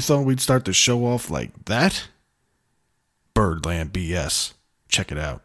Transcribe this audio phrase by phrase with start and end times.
[0.00, 2.08] You thought we'd start the show off like that?
[3.34, 4.54] Birdland BS.
[4.88, 5.42] Check it out.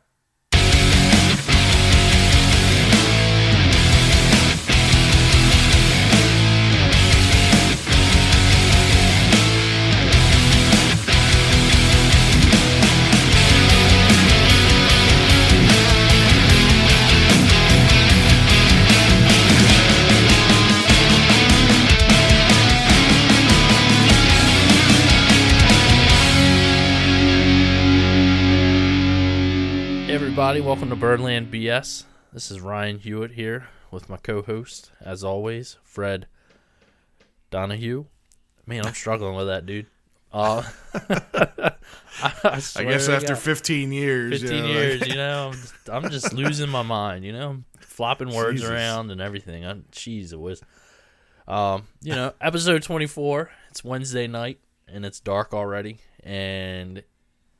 [30.35, 32.03] Everybody, welcome to Birdland BS.
[32.33, 36.27] This is Ryan Hewitt here with my co-host, as always, Fred
[37.51, 38.03] Donahue.
[38.65, 39.85] Man, I'm struggling with that, dude.
[40.33, 40.63] Uh,
[40.93, 41.71] I,
[42.43, 44.41] I swear guess after God, 15 years.
[44.41, 47.31] 15 you know, years, like- you know, I'm just, I'm just losing my mind, you
[47.31, 48.69] know, flopping words Jesus.
[48.69, 49.65] around and everything.
[49.65, 50.61] I'm, jeez, it was.
[51.47, 53.51] Um, you know, episode 24.
[53.69, 57.03] It's Wednesday night and it's dark already, and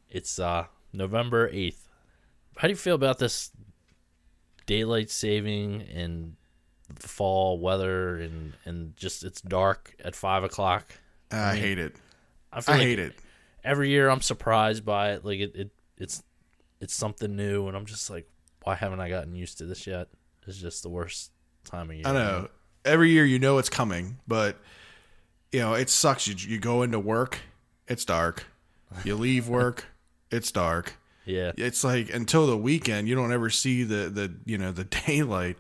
[0.10, 1.85] it's uh November 8th.
[2.58, 3.52] How do you feel about this
[4.66, 6.36] daylight saving and
[6.96, 10.86] fall weather and and just it's dark at five o'clock?
[11.32, 11.96] I hate it.
[12.52, 13.16] I feel I like hate it.
[13.64, 15.26] every year I'm surprised by it.
[15.26, 16.24] Like it, it it's
[16.80, 18.28] it's something new, and I'm just like,
[18.64, 20.08] why haven't I gotten used to this yet?
[20.48, 21.32] It's just the worst
[21.64, 22.08] time of year.
[22.08, 22.50] I know.
[22.84, 24.58] Every year you know it's coming, but
[25.52, 26.28] you know, it sucks.
[26.28, 27.40] You you go into work,
[27.88, 28.46] it's dark.
[29.04, 29.86] You leave work,
[30.32, 30.94] it's dark.
[31.26, 34.84] Yeah, It's like until the weekend, you don't ever see the the you know the
[35.08, 35.58] daylight.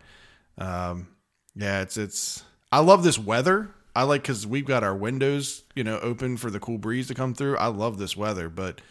[0.57, 1.07] Um,
[1.55, 2.43] yeah, it's it's.
[2.71, 3.69] I love this weather.
[3.95, 7.13] I like because we've got our windows, you know, open for the cool breeze to
[7.15, 7.57] come through.
[7.57, 8.81] I love this weather, but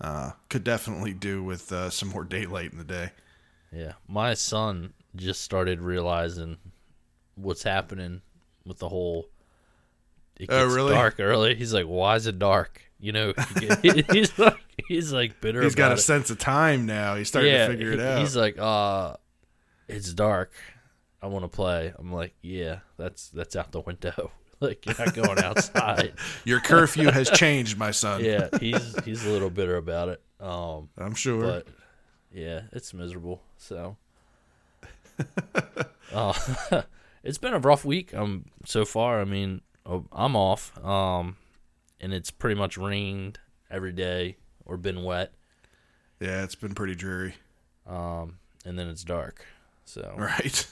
[0.00, 3.10] uh, could definitely do with uh, some more daylight in the day.
[3.72, 3.92] yeah.
[4.06, 6.58] My son just started realizing
[7.34, 8.22] what's happening
[8.64, 9.26] with the whole.
[10.38, 10.94] It Oh, really?
[10.94, 11.54] dark early.
[11.56, 13.32] He's like, "Why is it dark?" You know,
[13.82, 15.62] he's like, he's like bitter.
[15.62, 15.98] He's got a it.
[15.98, 17.14] sense of time now.
[17.14, 18.20] He's starting to figure it out.
[18.20, 19.16] He's like, uh,
[19.88, 20.52] it's dark.
[21.22, 21.92] I want to play.
[21.98, 24.30] I'm like, yeah, that's that's out the window.
[24.60, 26.14] like you're not going outside.
[26.44, 28.24] Your curfew has changed, my son.
[28.24, 30.22] yeah, he's he's a little bitter about it.
[30.40, 31.42] Um, I'm sure.
[31.42, 31.66] but
[32.32, 33.42] yeah, it's miserable.
[33.56, 33.96] So,
[36.12, 36.82] uh,
[37.22, 38.12] it's been a rough week.
[38.14, 39.20] Um, so far.
[39.20, 39.62] I mean,
[40.12, 40.76] I'm off.
[40.84, 41.36] Um,
[42.00, 43.38] and it's pretty much rained
[43.70, 45.32] every day or been wet.
[46.20, 47.34] yeah, it's been pretty dreary.
[47.86, 49.44] Um, and then it's dark.
[49.84, 50.66] So Right.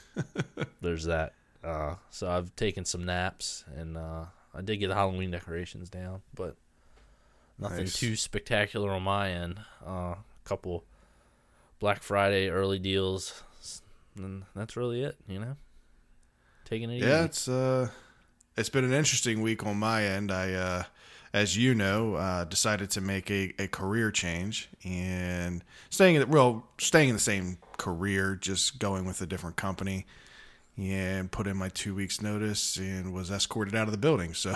[0.80, 1.34] there's that.
[1.62, 6.22] Uh, so I've taken some naps, and uh, I did get the Halloween decorations down,
[6.34, 6.56] but
[7.58, 7.98] nothing Nice.
[7.98, 9.60] too spectacular on my end.
[9.86, 10.84] Uh, a couple
[11.78, 13.42] Black Friday early deals,
[14.16, 15.16] and that's really it.
[15.28, 15.56] You know,
[16.64, 17.24] taking it Yeah, easy.
[17.26, 17.88] it's uh,
[18.56, 20.32] it's been an interesting week on my end.
[20.32, 20.82] I, uh,
[21.32, 26.26] as you know, uh, decided to make a, a career change and staying in the,
[26.26, 30.06] well, staying in the same career, just going with a different company.
[30.78, 34.32] And put in my two weeks notice and was escorted out of the building.
[34.42, 34.54] So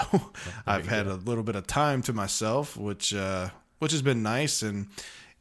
[0.66, 3.50] I've had a little bit of time to myself, which uh,
[3.81, 4.62] which has been nice.
[4.62, 4.87] And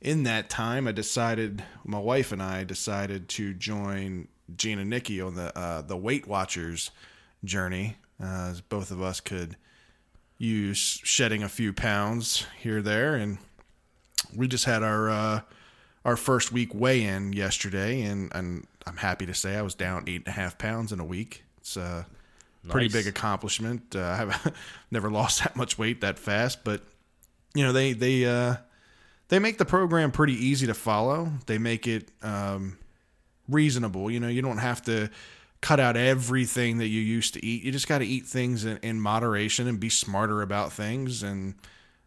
[0.01, 5.21] in that time, I decided my wife and I decided to join Gene and Nikki
[5.21, 6.91] on the uh, the Weight Watchers
[7.45, 9.55] journey, uh, as both of us could
[10.37, 13.37] use shedding a few pounds here there, and
[14.35, 15.41] we just had our uh,
[16.03, 20.03] our first week weigh in yesterday, and and I'm happy to say I was down
[20.07, 21.43] eight and a half pounds in a week.
[21.59, 22.05] It's a
[22.67, 23.95] pretty big accomplishment.
[23.95, 24.55] Uh, I have
[24.91, 26.81] never lost that much weight that fast, but
[27.53, 28.55] you know they they uh,
[29.29, 31.31] they make the program pretty easy to follow.
[31.45, 32.77] They make it um,
[33.47, 34.11] reasonable.
[34.11, 35.09] You know, you don't have to
[35.65, 37.63] cut out everything that you used to eat.
[37.63, 41.55] You just got to eat things in, in moderation and be smarter about things and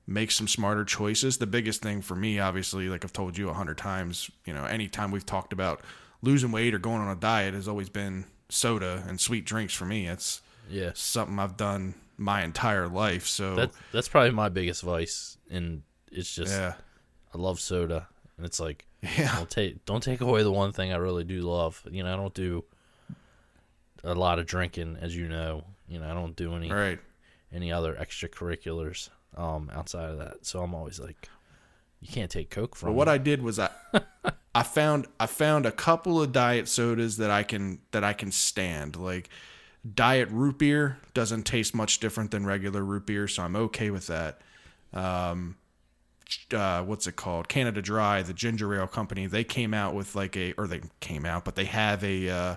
[0.06, 1.38] make some smarter choices.
[1.38, 4.64] The biggest thing for me, obviously, like I've told you a hundred times, you know,
[4.64, 5.80] anytime we've talked about
[6.22, 9.86] losing weight or going on a diet has always been soda and sweet drinks for
[9.86, 10.06] me.
[10.06, 10.40] It's
[10.70, 13.26] Yeah, something I've done my entire life.
[13.26, 15.82] So that that's probably my biggest vice, and
[16.12, 16.74] it's just yeah,
[17.34, 18.06] I love soda,
[18.36, 18.86] and it's like
[19.18, 21.82] yeah, don't take don't take away the one thing I really do love.
[21.90, 22.62] You know, I don't do
[24.04, 25.64] a lot of drinking, as you know.
[25.88, 26.98] You know, I don't do any right.
[27.52, 30.44] any other extracurriculars um outside of that.
[30.46, 31.28] So I'm always like,
[32.00, 33.14] you can't take Coke from But what me.
[33.14, 33.70] I did was I
[34.54, 38.32] I found I found a couple of diet sodas that I can that I can
[38.32, 38.96] stand.
[38.96, 39.30] Like
[39.94, 44.06] diet root beer doesn't taste much different than regular root beer, so I'm okay with
[44.08, 44.40] that.
[44.92, 45.56] Um
[46.52, 47.48] uh, what's it called?
[47.48, 51.24] Canada Dry, the ginger ale company, they came out with like a, or they came
[51.24, 52.56] out, but they have a uh,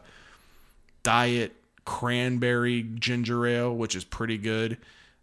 [1.03, 1.53] diet
[1.86, 4.77] cranberry ginger ale, which is pretty good.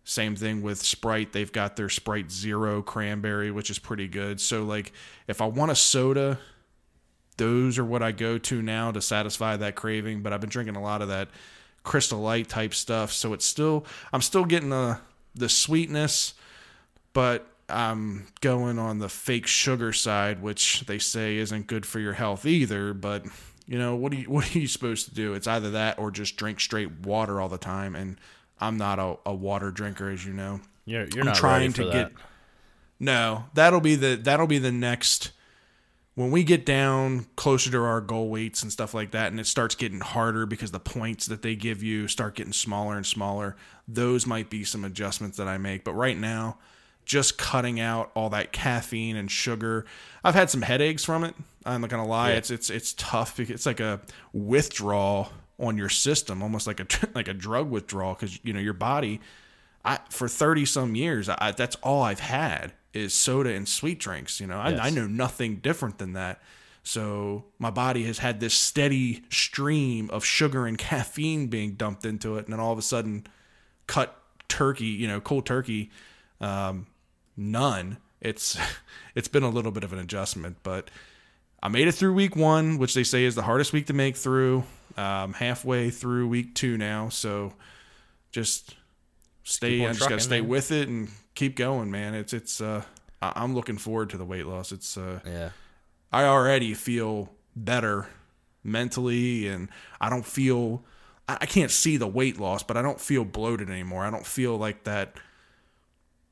[0.04, 1.32] Same thing with Sprite.
[1.32, 4.40] They've got their Sprite Zero cranberry, which is pretty good.
[4.40, 4.92] So, like,
[5.26, 6.38] if I want a soda,
[7.36, 10.22] those are what I go to now to satisfy that craving.
[10.22, 11.28] But I've been drinking a lot of that
[11.82, 13.12] Crystal Light type stuff.
[13.12, 14.98] So it's still, I'm still getting the,
[15.34, 16.34] the sweetness,
[17.12, 22.14] but I'm going on the fake sugar side, which they say isn't good for your
[22.14, 22.94] health either.
[22.94, 23.26] But
[23.68, 24.12] you know what?
[24.12, 25.34] Are you, what are you supposed to do?
[25.34, 27.94] It's either that or just drink straight water all the time.
[27.94, 28.18] And
[28.60, 30.60] I'm not a, a water drinker, as you know.
[30.84, 32.14] You're you're I'm not trying ready for to that.
[32.14, 32.22] get.
[32.98, 35.30] No, that'll be the that'll be the next
[36.14, 39.46] when we get down closer to our goal weights and stuff like that, and it
[39.46, 43.54] starts getting harder because the points that they give you start getting smaller and smaller.
[43.86, 46.58] Those might be some adjustments that I make, but right now,
[47.08, 49.84] just cutting out all that caffeine and sugar.
[50.22, 51.34] I've had some headaches from it.
[51.66, 52.36] I'm not gonna lie, Yeah.
[52.36, 54.00] it's it's it's tough because it's like a
[54.32, 58.74] withdrawal on your system, almost like a like a drug withdrawal because you know your
[58.74, 59.20] body.
[59.84, 64.40] I for thirty some years, I, that's all I've had is soda and sweet drinks.
[64.40, 64.80] You know, I, Yes.
[64.82, 66.40] I know nothing different than that.
[66.82, 72.36] So my body has had this steady stream of sugar and caffeine being dumped into
[72.36, 73.26] it, and then all of a sudden,
[73.86, 74.16] cut
[74.48, 75.90] turkey, you know, cold turkey,
[76.40, 76.86] um,
[77.38, 77.96] none.
[78.20, 78.58] It's
[79.14, 80.90] it's been a little bit of an adjustment, but
[81.62, 84.16] I made it through week one, which they say is the hardest week to make
[84.16, 84.64] through.
[84.96, 87.52] Um, halfway through week two now, so
[88.32, 88.74] just
[89.44, 89.84] stay.
[89.86, 90.50] I just gotta stay man.
[90.50, 92.14] with it and keep going, man.
[92.14, 92.60] It's it's.
[92.60, 92.82] Uh,
[93.22, 94.72] I- I'm looking forward to the weight loss.
[94.72, 94.96] It's.
[94.96, 95.50] Uh, Yeah.
[96.10, 98.08] I already feel better
[98.64, 99.68] mentally, and
[100.00, 100.82] I don't feel.
[101.28, 104.04] I I can't see the weight loss, but I don't feel bloated anymore.
[104.04, 105.14] I don't feel like that.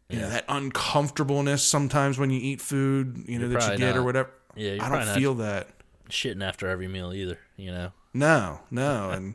[0.08, 0.28] You know Yeah.
[0.30, 4.30] that uncomfortableness sometimes when you eat food, you know You're that you get or whatever.
[4.54, 5.68] Yeah, you're I don't not feel that.
[6.08, 7.38] shitting after every meal either.
[7.56, 7.92] You know.
[8.14, 9.34] No, no, and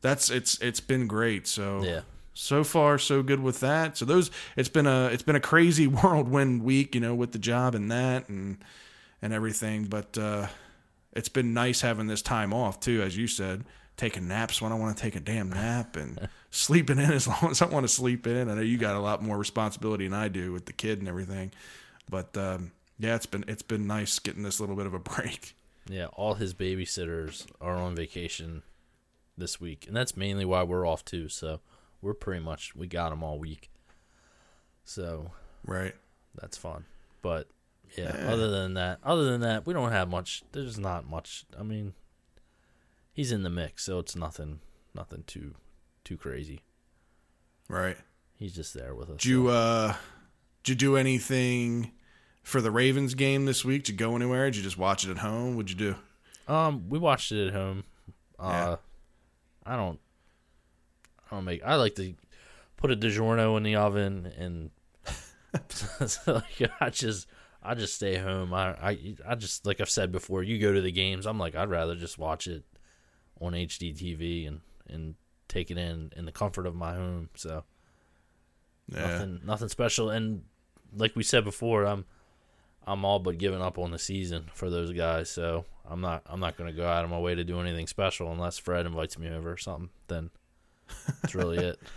[0.00, 1.46] that's it's it's been great.
[1.46, 2.00] So Yeah.
[2.32, 3.96] so far so good with that.
[3.98, 7.38] So those it's been a it's been a crazy whirlwind week, you know, with the
[7.38, 8.58] job and that and
[9.20, 9.84] and everything.
[9.84, 10.46] But uh,
[11.12, 13.64] it's been nice having this time off too, as you said,
[13.96, 17.50] taking naps when I want to take a damn nap and sleeping in as long
[17.50, 18.48] as I want to sleep in.
[18.48, 21.08] I know you got a lot more responsibility than I do with the kid and
[21.08, 21.52] everything,
[22.08, 25.54] but um, yeah, it's been it's been nice getting this little bit of a break.
[25.88, 28.62] Yeah, all his babysitters are on vacation
[29.36, 31.28] this week, and that's mainly why we're off too.
[31.28, 31.60] So
[32.00, 33.70] we're pretty much we got them all week.
[34.84, 35.30] So
[35.64, 35.94] Right.
[36.34, 36.84] that's fun.
[37.22, 37.48] But
[37.96, 38.32] yeah, Yeah.
[38.32, 40.42] other than that, other than that, we don't have much.
[40.52, 41.44] There's not much.
[41.58, 41.94] I mean,
[43.12, 44.60] he's in the mix, so it's nothing,
[44.94, 45.54] nothing too,
[46.04, 46.60] too crazy.
[47.68, 47.96] Right.
[48.36, 49.16] He's just there with us.
[49.18, 49.94] Did you uh
[50.62, 51.92] did you do anything
[52.42, 53.84] for the Ravens game this week?
[53.84, 54.46] Did you go anywhere?
[54.46, 55.56] Did you just watch it at home?
[55.56, 56.52] What'd you do?
[56.52, 57.84] Um, we watched it at home.
[58.38, 58.76] Uh, Yeah.
[59.66, 59.98] I don't.
[61.30, 61.64] I don't make.
[61.64, 62.14] I like to
[62.76, 64.70] put a DiGiorno in the oven and.
[66.06, 67.26] so, like, I just.
[67.66, 68.52] I just stay home.
[68.52, 70.42] I, I I just like I've said before.
[70.42, 71.24] You go to the games.
[71.24, 72.62] I'm like I'd rather just watch it
[73.40, 75.14] on HD TV and and
[75.54, 77.28] take it in in the comfort of my home.
[77.34, 77.64] So
[78.92, 79.00] Yeah.
[79.08, 80.10] nothing nothing special.
[80.10, 80.42] And
[80.96, 82.04] like we said before, I'm
[82.86, 85.30] I'm all but giving up on the season for those guys.
[85.30, 87.86] So I'm not I'm not going to go out of my way to do anything
[87.86, 89.88] special unless Fred invites me over or something.
[90.08, 90.30] Then
[91.22, 91.80] that's really it.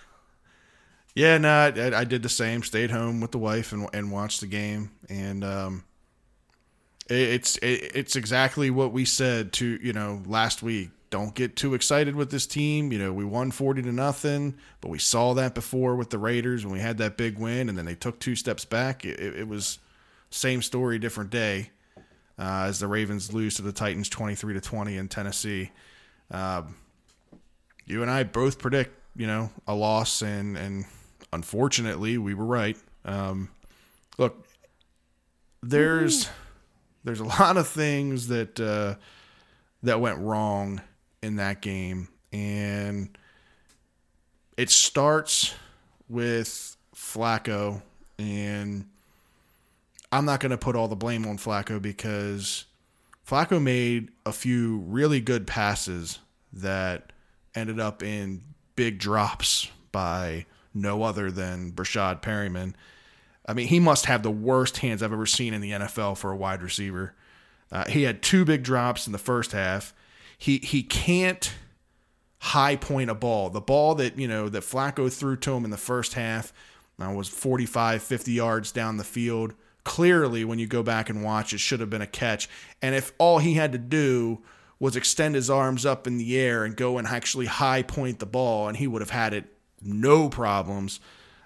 [1.16, 2.62] Yeah, no, I, I did the same.
[2.62, 5.84] Stayed home with the wife and and watched the game, and um,
[7.10, 10.92] it, it's it, it's exactly what we said to you know last week.
[11.10, 12.92] Don't get too excited with this team.
[12.92, 16.66] You know, we won forty to nothing, but we saw that before with the Raiders
[16.66, 19.06] when we had that big win, and then they took two steps back.
[19.06, 19.80] It, it, was
[20.30, 21.72] same story, different day.
[22.40, 25.72] Uh, as the Ravens lose to the Titans twenty three to twenty in Tennessee.
[26.30, 26.76] Um,
[27.86, 30.86] you and I both predict, you know, a loss, and and
[31.32, 32.78] unfortunately, we were right.
[33.06, 33.50] Um,
[34.18, 34.46] look,
[35.64, 36.30] there's
[37.06, 38.96] there's a lot of things that uh,
[39.84, 40.82] that went wrong
[41.28, 43.16] in that game, and
[44.58, 45.54] it starts
[46.10, 47.82] with Flacco,
[48.18, 48.86] and
[50.12, 52.66] I'm not going to put all the blame on Flacco because
[53.28, 56.20] Flacco made a few really good passes
[56.54, 57.12] that
[57.54, 58.42] ended up in
[58.76, 62.74] big drops by no other than Breshad Perriman.
[63.46, 66.32] I mean, he must have the worst hands I've ever seen in the NFL for
[66.32, 67.14] a wide receiver.
[67.72, 69.94] Uh, he had two big drops in the first half.
[70.38, 71.54] He he can't
[72.40, 73.50] high point a ball.
[73.50, 76.54] The ball that, you know, that Flacco threw to him in the first half
[77.02, 79.54] uh, was 45, 50 yards down the field.
[79.84, 82.50] Clearly, when you go back and watch, it should have been a catch.
[82.82, 84.44] And if all he had to do
[84.80, 88.26] was extend his arms up in the air and go and actually high point the
[88.26, 89.46] ball, and he would have had it
[89.82, 91.00] no problems.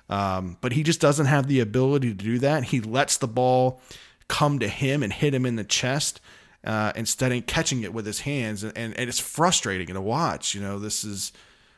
[0.09, 2.65] Um, but he just doesn't have the ability to do that.
[2.65, 3.79] He lets the ball
[4.27, 6.19] come to him and hit him in the chest
[6.63, 10.53] uh, instead of catching it with his hands, and, and, and it's frustrating to watch.
[10.53, 11.31] You know, this is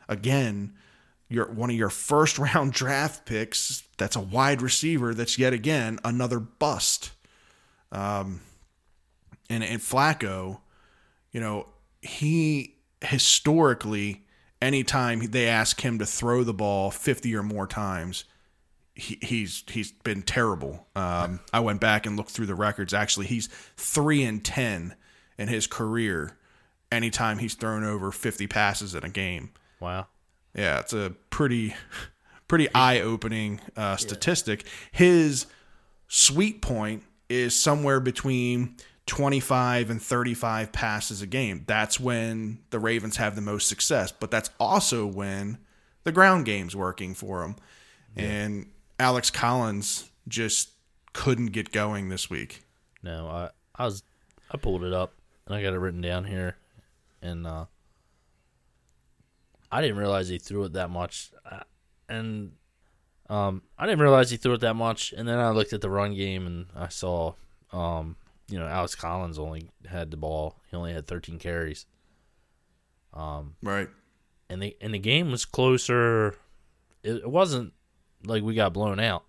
[0.08, 0.74] again
[1.28, 3.82] your one of your first round draft picks.
[3.98, 5.14] That's a wide receiver.
[5.14, 7.12] That's yet again another bust.
[7.92, 8.40] Um,
[9.48, 10.60] and and Flacco,
[11.32, 11.68] you know,
[12.02, 14.24] he historically
[14.60, 18.24] anytime they ask him to throw the ball 50 or more times,
[18.94, 20.86] he, he's he's been terrible.
[20.94, 22.94] Um, I went back and looked through the records.
[22.94, 24.94] Actually, he's three and ten
[25.38, 26.36] in his career.
[26.92, 29.50] Anytime he's thrown over 50 passes in a game.
[29.80, 30.06] Wow.
[30.54, 31.74] Yeah, it's a pretty
[32.48, 34.64] pretty eye opening uh, statistic.
[34.92, 35.46] His
[36.06, 41.64] sweet point is somewhere between 25 and 35 passes a game.
[41.66, 45.58] That's when the Ravens have the most success, but that's also when
[46.04, 47.56] the ground game's working for them.
[48.16, 48.24] Yeah.
[48.24, 48.66] And
[48.98, 50.70] Alex Collins just
[51.12, 52.62] couldn't get going this week.
[53.02, 54.02] No, I I was
[54.50, 55.14] I pulled it up
[55.46, 56.56] and I got it written down here
[57.22, 57.66] and uh
[59.70, 61.32] I didn't realize he threw it that much.
[62.08, 62.52] And
[63.28, 65.90] um I didn't realize he threw it that much and then I looked at the
[65.90, 67.34] run game and I saw
[67.72, 68.16] um
[68.48, 70.56] you know, Alex Collins only had the ball.
[70.70, 71.86] He only had 13 carries.
[73.12, 73.88] Um, right.
[74.50, 76.36] And the and the game was closer.
[77.02, 77.72] It, it wasn't
[78.26, 79.24] like we got blown out.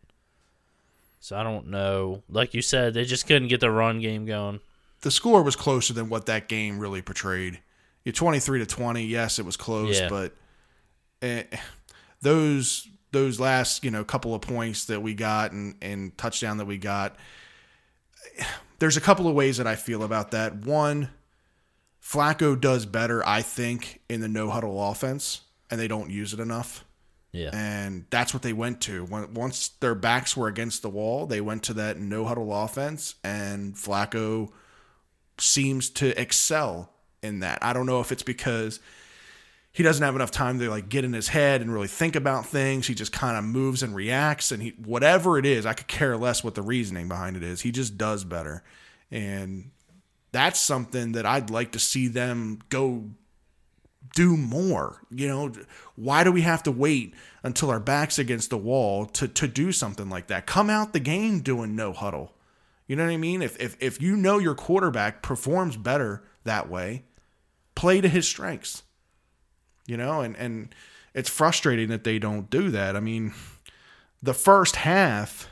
[1.20, 2.24] So I don't know.
[2.30, 4.60] Like you said, they just couldn't get the run game going.
[5.02, 7.60] The score was closer than what that game really portrayed.
[8.04, 9.04] You're 23 to 20.
[9.04, 10.10] Yes, it was close, yeah.
[10.10, 10.34] but
[11.22, 11.44] eh,
[12.22, 16.66] those those last you know couple of points that we got and and touchdown that
[16.66, 17.16] we got
[18.80, 20.56] there's a couple of ways that I feel about that.
[20.66, 21.10] One,
[22.02, 26.40] Flacco does better, I think, in the no huddle offense, and they don't use it
[26.40, 26.85] enough.
[27.36, 27.50] Yeah.
[27.54, 29.04] And that's what they went to.
[29.04, 33.16] When, once their backs were against the wall, they went to that no huddle offense,
[33.24, 34.52] and Flacco
[35.38, 37.60] seems to excel in that.
[37.62, 38.80] I don't know if it's because
[39.74, 42.46] he doesn't have enough time to like get in his head and really think about
[42.46, 42.88] things.
[42.88, 46.16] He just kind of moves and reacts, and he whatever it is, I could care
[46.16, 47.62] less what the reasoning behind it is.
[47.62, 48.64] He just does better,
[49.12, 49.72] and
[50.32, 53.10] that's something that I'd like to see them go
[54.14, 55.02] do more.
[55.10, 55.52] You know,
[55.96, 59.72] why do we have to wait until our backs against the wall to to do
[59.72, 60.46] something like that?
[60.46, 62.34] Come out the game doing no huddle.
[62.88, 63.42] You know what I mean?
[63.42, 67.06] If if if you know your quarterback performs better that way,
[67.76, 68.84] play to his strengths
[69.88, 70.74] you know, and and
[71.14, 72.96] it's frustrating that they don't do that.
[72.96, 73.34] I mean,
[74.22, 75.48] the first half,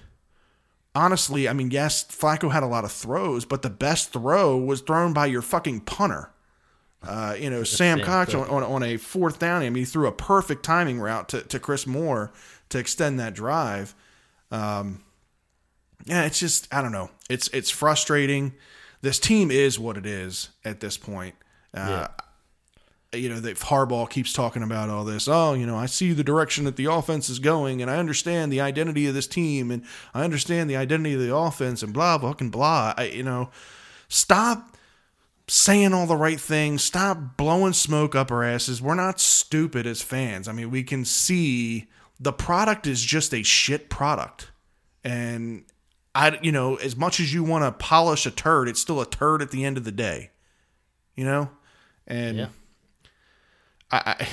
[0.96, 4.82] honestly, I mean, yes, Flacco had a lot of throws, but the best throw was
[4.82, 6.32] thrown by your fucking punter.
[7.06, 9.62] Uh, you know, Sam Koch on, on, on, a fourth down.
[9.62, 12.32] I mean, he threw a perfect timing route to, to Chris Moore
[12.70, 13.94] to extend that drive.
[14.52, 15.04] Um,
[16.06, 17.12] yeah, it's just I don't know.
[17.30, 18.54] It's it's frustrating.
[19.02, 21.36] This team is what it is at this point.
[21.74, 22.08] Uh, yeah
[23.14, 25.28] you know, that Harbaugh keeps talking about all this.
[25.28, 28.52] Oh, you know, I see the direction that the offense is going, and I understand
[28.52, 29.84] the identity of this team, and
[30.14, 32.94] I understand the identity of the offense, and blah, blah, and blah.
[32.98, 33.50] I, you know,
[34.08, 34.73] stop
[35.48, 36.84] saying all the right things.
[36.84, 38.82] Stop blowing smoke up our asses.
[38.82, 40.48] We're not stupid as fans.
[40.48, 44.52] I mean, we can see the product is just a shit product,
[45.04, 45.66] and
[46.16, 49.06] I, you know, as much as you want to polish a turd, it's still a
[49.06, 50.32] turd at the end of the day.
[51.16, 51.50] You know,
[52.08, 52.38] and.
[52.38, 52.48] Yeah
[53.94, 54.28] I, I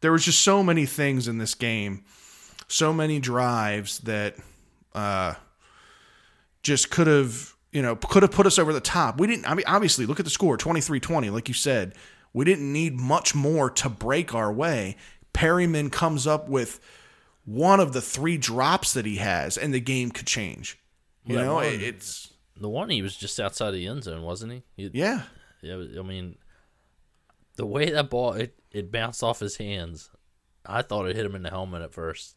[0.00, 2.04] there was just so many things in this game,
[2.68, 4.36] so many drives that
[4.94, 5.34] uh,
[6.62, 9.20] just could have you know could have put us over the top.
[9.20, 9.46] We didn't.
[9.50, 11.94] I mean, obviously, look at the score 23-20, like you said.
[12.32, 14.96] We didn't need much more to break our way.
[15.34, 16.80] Perriman comes up with
[17.44, 20.78] one of the three drops that he has, and the game could change.
[21.26, 24.62] You know, one, it's the one he was just outside the end zone, wasn't he?
[24.76, 25.22] he yeah.
[25.60, 25.82] Yeah.
[25.98, 26.36] I mean,
[27.56, 30.10] the way that ball it, it bounced off his hands,
[30.64, 32.36] I thought it hit him in the helmet at first.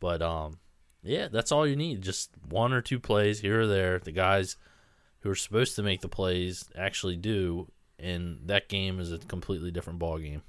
[0.00, 0.58] But um,
[1.02, 2.02] yeah, that's all you need.
[2.02, 3.98] Just one or two plays here or there.
[3.98, 4.56] The guys
[5.20, 9.70] who are supposed to make the plays actually do, and that game is a completely
[9.70, 10.42] different ball game.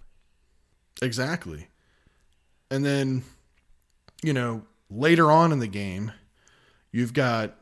[1.02, 1.68] Exactly.
[2.70, 3.24] And then,
[4.24, 6.12] you know, later on in the game,
[6.92, 7.56] you've got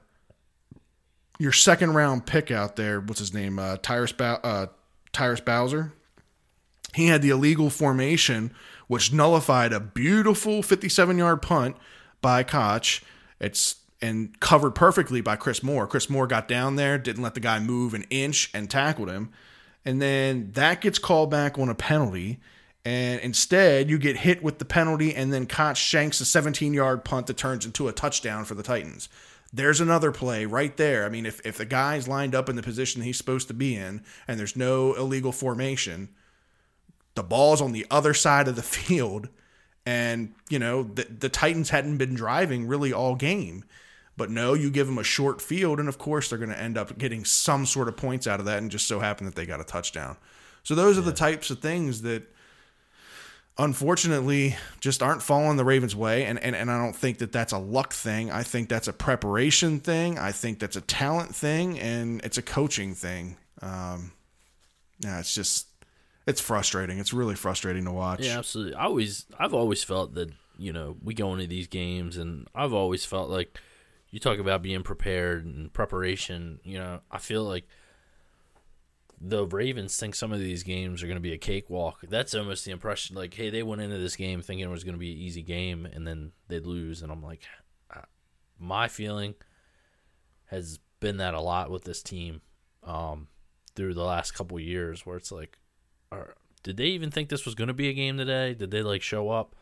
[1.39, 3.00] your second round pick out there.
[3.00, 3.60] What's his name?
[3.60, 4.67] Uh, Tyus, uh,
[5.13, 5.93] Tyus Bowser.
[6.96, 8.51] He had the illegal formation,
[8.88, 11.77] which nullified a beautiful 57 yard punt
[12.21, 13.01] by Koch.
[13.39, 15.88] It's and covered perfectly by Chris Moore.
[15.88, 19.29] Chris Moore got down there, didn't let the guy move an inch, and tackled him.
[19.85, 22.39] And then that gets called back on a penalty.
[22.85, 27.03] And instead, you get hit with the penalty, and then Koch shanks a 17 yard
[27.03, 29.09] punt that turns into a touchdown for the Titans.
[29.51, 31.05] There's another play right there.
[31.05, 33.75] I mean, if, if the guy's lined up in the position he's supposed to be
[33.75, 36.09] in, and there's no illegal formation,
[37.15, 39.29] the ball's on the other side of the field.
[39.89, 43.63] And, you know, the, the Titans hadn't been driving really all game.
[44.17, 46.77] But no, you give them a short field, and of course they're going to end
[46.77, 49.46] up getting some sort of points out of that, and just so happen that they
[49.46, 50.17] got a touchdown.
[50.63, 52.24] So those are the types of things that
[53.58, 56.25] unfortunately just aren't falling the Ravens' way.
[56.25, 58.29] And, and, and I don't think that that's a luck thing.
[58.29, 60.19] I think that's a preparation thing.
[60.19, 63.38] I think that's a talent thing, and it's a coaching thing.
[63.62, 64.12] Um,
[65.00, 65.68] yeah, it's just
[66.29, 67.00] it's frustrating.
[67.00, 68.21] It's really frustrating to watch.
[68.21, 68.75] Yeah, absolutely.
[68.75, 72.74] I always, I've always felt that you know we go into these games, and I've
[72.74, 73.59] always felt like
[74.12, 76.59] you talk about being prepared and preparation.
[76.63, 77.67] You know, I feel like
[79.21, 82.00] the Ravens think some of these games are going to be a cakewalk.
[82.07, 83.15] That's almost the impression.
[83.15, 85.41] Like, hey, they went into this game thinking it was going to be an easy
[85.41, 87.01] game, and then they'd lose.
[87.01, 87.41] And I'm like,
[88.59, 89.36] my feeling
[90.45, 92.41] has been that a lot with this team
[92.83, 93.27] um,
[93.75, 95.57] through the last couple years, where it's like,
[96.11, 98.53] are, did they even think this was going to be a game today?
[98.53, 99.55] Did they like show up,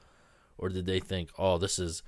[0.58, 2.04] or did they think, oh, this is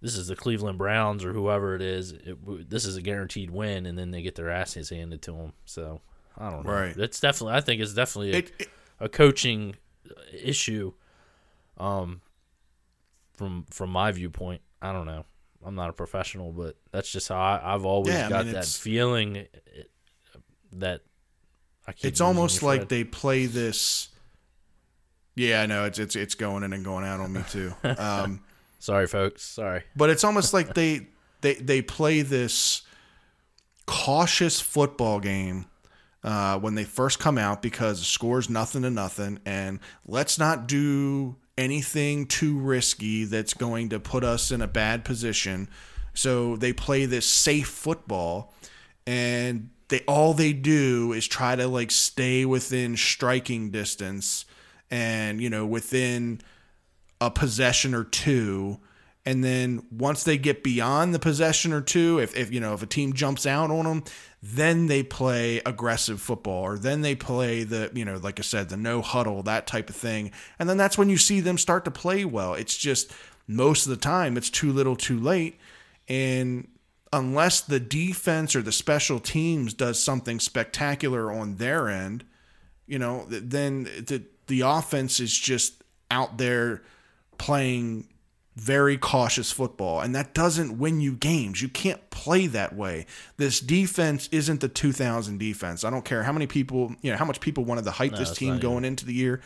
[0.00, 2.12] this is the Cleveland Browns or whoever it is.
[2.12, 5.52] It, this is a guaranteed win, and then they get their asses handed to them.
[5.64, 6.00] So
[6.36, 6.72] I don't know.
[6.72, 6.96] Right.
[6.96, 7.54] It's definitely.
[7.54, 8.68] I think it's definitely a, It- it-
[9.00, 9.74] a coaching
[10.32, 10.92] issue.
[11.78, 12.20] Um,
[13.36, 15.24] from from my viewpoint, I don't know.
[15.64, 18.54] I'm not a professional, but that's just how I, I've always Yeah, I got mean,
[18.54, 19.46] that feeling eh,
[20.72, 21.00] that I
[22.00, 22.88] it's almost like Fred.
[22.88, 24.08] they play this.
[25.36, 27.74] Yeah, I know it's it's it's going in and going out on me too.
[27.84, 28.42] Um,
[28.78, 29.42] Sorry, folks.
[29.42, 29.82] Sorry.
[29.96, 31.06] but it's almost like they
[31.40, 32.82] they they play this
[33.86, 35.66] cautious football game
[36.22, 40.66] uh, when they first come out because the score's nothing to nothing, and let's not
[40.66, 45.68] do anything too risky that's going to put us in a bad position.
[46.12, 48.54] So they play this safe football,
[49.06, 54.44] and they all they do is try to like stay within striking distance,
[54.90, 56.40] and you know within
[57.20, 58.78] a possession or two.
[59.26, 62.82] And then once they get beyond the possession or two if, if you know if
[62.82, 64.04] a team jumps out on them
[64.42, 68.68] then they play aggressive football or then they play the you know like i said
[68.68, 70.30] the no huddle that type of thing.
[70.58, 72.52] And then that's when you see them start to play well.
[72.52, 73.10] It's just
[73.46, 75.58] most of the time it's too little too late.
[76.06, 76.68] And
[77.14, 82.24] unless the defense or the special teams does something spectacular on their end
[82.86, 86.82] you know, then the the offense is just out there
[87.38, 88.08] playing
[88.56, 91.62] very cautious football, and that doesn't win you games.
[91.62, 93.06] You can't play that way.
[93.36, 95.82] This defense isn't the 2000 defense.
[95.82, 98.36] I don't care how many people, you know, how much people wanted to hype this
[98.36, 99.40] team going into the year.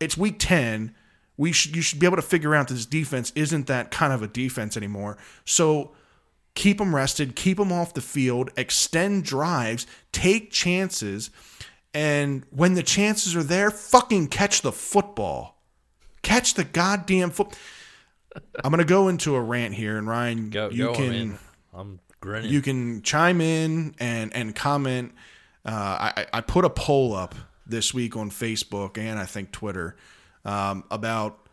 [0.00, 0.94] It's week 10.
[1.36, 4.12] We should you should be able to figure out that this defense isn't that kind
[4.12, 5.18] of a defense anymore.
[5.44, 5.90] So
[6.56, 11.30] keep them rested, keep them off the field, extend drives, take chances,
[11.94, 15.62] and when the chances are there, fucking catch the football.
[16.22, 17.56] Catch the goddamn foot.
[18.64, 21.38] I'm gonna go into a rant here, and Ryan, Go, you go can.
[21.72, 22.50] I'm grinning.
[22.50, 25.12] you can chime in and and comment.
[25.64, 27.34] Uh, I I put a poll up
[27.66, 29.96] this week on Facebook and I think Twitter
[30.44, 31.48] um, about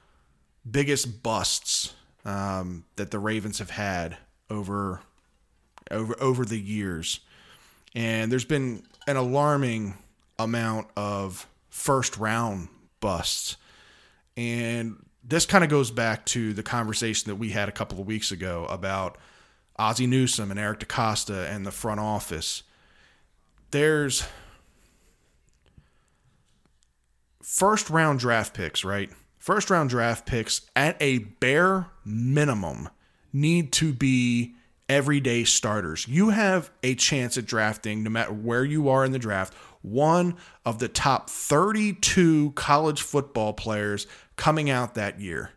[0.70, 1.94] biggest busts
[2.26, 4.18] um, that the Ravens have had
[4.54, 5.02] over
[5.92, 7.20] over over the years,
[7.96, 9.98] and there's been an alarming
[10.40, 13.58] amount of first round busts,
[14.38, 18.06] and this kind of goes back to the conversation that we had a couple of
[18.06, 19.18] weeks ago about
[19.78, 22.64] Ozzie Newsome and Eric DeCosta and the front office.
[23.72, 24.26] There's
[27.42, 29.10] first round draft picks, right?
[29.40, 32.90] First round draft picks at a bare minimum
[33.34, 34.56] need to be
[34.88, 36.08] everyday starters.
[36.08, 40.36] You have a chance at drafting, no matter where you are in the draft, one
[40.66, 45.52] of the top 32 college football players coming out that year.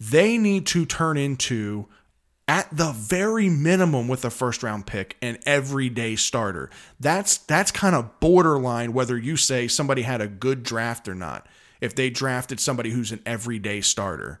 [0.00, 1.86] They need to turn into
[2.46, 6.68] at the very minimum with a first round pick an everyday starter.
[7.00, 11.46] That's that's kind of borderline whether you say somebody had a good draft or not.
[11.80, 14.40] If they drafted somebody who's an everyday starter.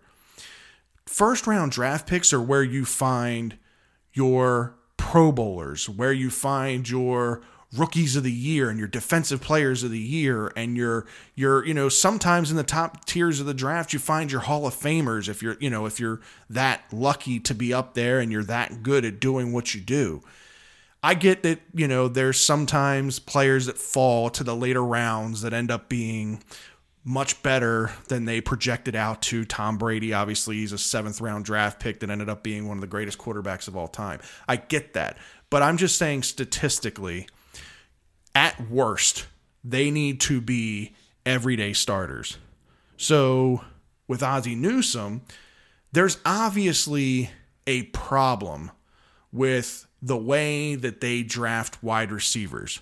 [1.06, 3.58] First round draft picks are where you find
[4.12, 7.42] your pro bowlers, where you find your
[7.76, 11.74] rookies of the year and your defensive players of the year and your your you
[11.74, 15.28] know sometimes in the top tiers of the draft you find your hall of famers
[15.28, 18.82] if you're you know if you're that lucky to be up there and you're that
[18.82, 20.22] good at doing what you do.
[21.02, 25.52] I get that, you know, there's sometimes players that fall to the later rounds that
[25.52, 26.42] end up being
[27.04, 29.44] much better than they projected out to.
[29.44, 32.80] Tom Brady, obviously, he's a seventh round draft pick that ended up being one of
[32.80, 34.20] the greatest quarterbacks of all time.
[34.48, 35.18] I get that.
[35.50, 37.28] But I'm just saying statistically,
[38.34, 39.26] at worst,
[39.62, 40.94] they need to be
[41.26, 42.38] everyday starters.
[42.96, 43.62] So
[44.08, 45.22] with Ozzie Newsome,
[45.92, 47.30] there's obviously
[47.66, 48.70] a problem
[49.30, 52.80] with the way that they draft wide receivers.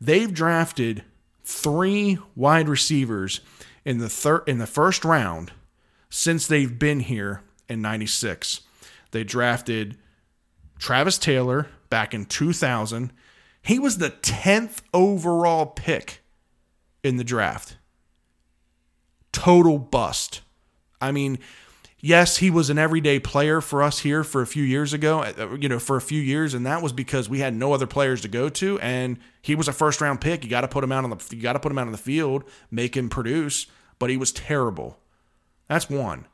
[0.00, 1.04] They've drafted
[1.50, 3.40] three wide receivers
[3.84, 5.52] in the third in the first round
[6.08, 8.60] since they've been here in 96.
[9.10, 9.96] They drafted
[10.78, 13.12] Travis Taylor back in 2000.
[13.62, 16.22] He was the 10th overall pick
[17.02, 17.76] in the draft.
[19.32, 20.42] Total bust.
[21.00, 21.38] I mean,
[22.00, 25.56] yes, he was an everyday player for us here for a few years ago, uh,
[25.58, 28.20] you know, for a few years, and that was because we had no other players
[28.22, 30.44] to go to, and he was a first round pick.
[30.44, 31.92] You got to put him out on the you got to put him out on
[31.92, 33.66] the field, make him produce,
[33.98, 34.98] but he was terrible.
[35.68, 36.26] That's one.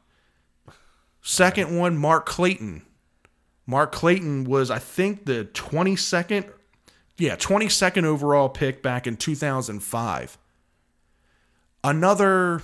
[1.21, 2.83] Second one, Mark Clayton.
[3.67, 6.49] Mark Clayton was, I think, the 22nd,
[7.19, 10.39] yeah, 22nd overall pick back in 2005.
[11.83, 12.63] Another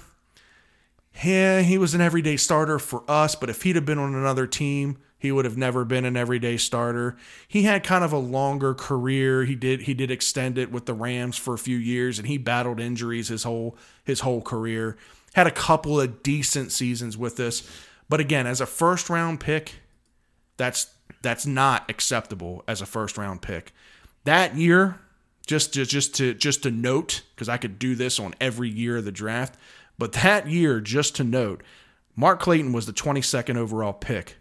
[1.23, 4.47] yeah, he was an everyday starter for us, but if he'd have been on another
[4.47, 7.17] team, he would have never been an everyday starter.
[7.47, 9.45] He had kind of a longer career.
[9.45, 12.39] He did he did extend it with the Rams for a few years and he
[12.39, 14.97] battled injuries his whole his whole career.
[15.35, 17.63] Had a couple of decent seasons with us.
[18.09, 19.77] But again, as a first round pick,
[20.57, 23.73] that's that's not acceptable as a first round pick.
[24.25, 24.99] That year,
[25.47, 28.97] just to just to just to note, because I could do this on every year
[28.97, 29.55] of the draft.
[30.03, 31.63] But that year, just to note,
[32.17, 34.35] Mark Clayton was the 22nd overall pick.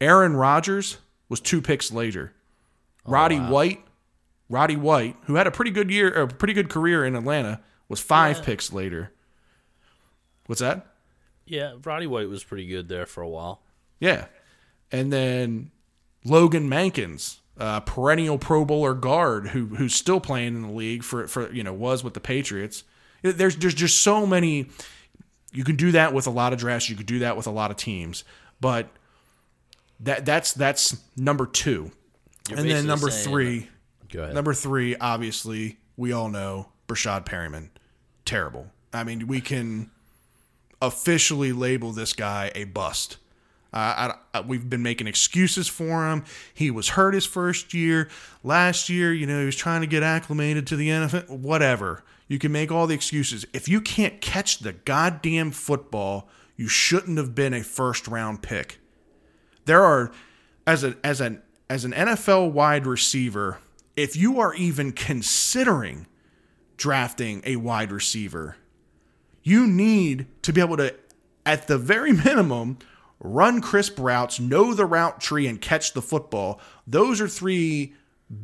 [0.00, 0.96] Aaron Rodgers
[1.28, 2.32] was two picks later.
[3.04, 3.50] Oh, Roddy wow.
[3.50, 3.84] White,
[4.48, 8.00] Roddy White, who had a pretty good year, a pretty good career in Atlanta, was
[8.00, 8.44] five yeah.
[8.44, 9.12] picks later.
[10.46, 10.86] What's that?
[11.44, 13.60] Yeah, Roddy White was pretty good there for a while.
[14.00, 14.28] Yeah,
[14.90, 15.72] and then
[16.24, 21.26] Logan Mankins, uh, perennial Pro Bowler guard, who who's still playing in the league for
[21.26, 22.84] for you know was with the Patriots.
[23.22, 24.68] There's there's just so many.
[25.52, 26.88] You can do that with a lot of drafts.
[26.90, 28.24] You could do that with a lot of teams,
[28.60, 28.88] but
[30.00, 31.90] that that's that's number 2
[32.48, 33.68] You're and then number three.
[34.32, 37.70] Number three, obviously, we all know Breshad Perriman,
[38.24, 38.70] terrible.
[38.92, 39.90] I mean, we can
[40.80, 43.16] officially label this guy a bust.
[43.72, 43.76] Uh,
[44.32, 46.24] I, I, we've been making excuses for him.
[46.54, 48.08] He was hurt his first year.
[48.42, 51.28] Last year, you know, he was trying to get acclimated to the NFL.
[51.28, 52.04] Whatever.
[52.28, 53.46] You can make all the excuses.
[53.52, 58.78] If you can't catch the goddamn football, you shouldn't have been a first round pick.
[59.64, 60.12] There are
[60.66, 63.58] as a as an as an NFL wide receiver,
[63.96, 66.06] if you are even considering
[66.76, 68.56] drafting a wide receiver,
[69.42, 70.94] you need to be able to
[71.44, 72.78] at the very minimum
[73.20, 76.60] run crisp routes, know the route tree and catch the football.
[76.86, 77.94] Those are three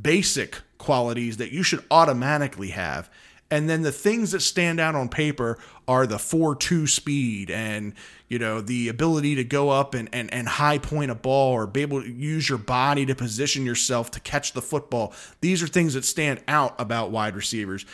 [0.00, 3.10] basic qualities that you should automatically have.
[3.52, 7.92] And then the things that stand out on paper are the 4 2 speed and,
[8.26, 11.66] you know, the ability to go up and, and, and high point a ball or
[11.66, 15.12] be able to use your body to position yourself to catch the football.
[15.42, 17.84] These are things that stand out about wide receivers.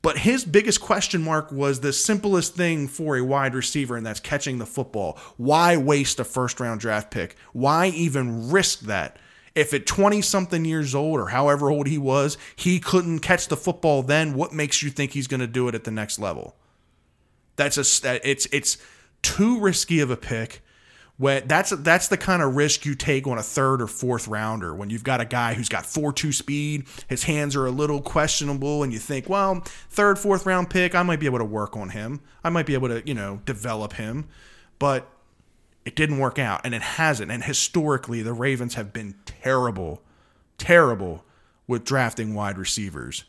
[0.00, 4.20] But his biggest question mark was the simplest thing for a wide receiver, and that's
[4.20, 5.18] catching the football.
[5.36, 7.36] Why waste a first round draft pick?
[7.52, 9.18] Why even risk that?
[9.54, 13.56] If at 20 something years old or however old he was, he couldn't catch the
[13.56, 16.56] football then, what makes you think he's going to do it at the next level?
[17.56, 18.78] That's a it's it's
[19.22, 20.60] too risky of a pick.
[21.16, 24.74] When that's that's the kind of risk you take on a third or fourth rounder
[24.74, 28.00] when you've got a guy who's got four two speed, his hands are a little
[28.02, 31.76] questionable, and you think, well, third fourth round pick, I might be able to work
[31.76, 32.20] on him.
[32.42, 34.26] I might be able to you know develop him,
[34.80, 35.08] but
[35.84, 37.30] it didn't work out, and it hasn't.
[37.30, 40.02] And historically, the Ravens have been terrible,
[40.58, 41.24] terrible
[41.66, 43.24] with drafting wide receivers.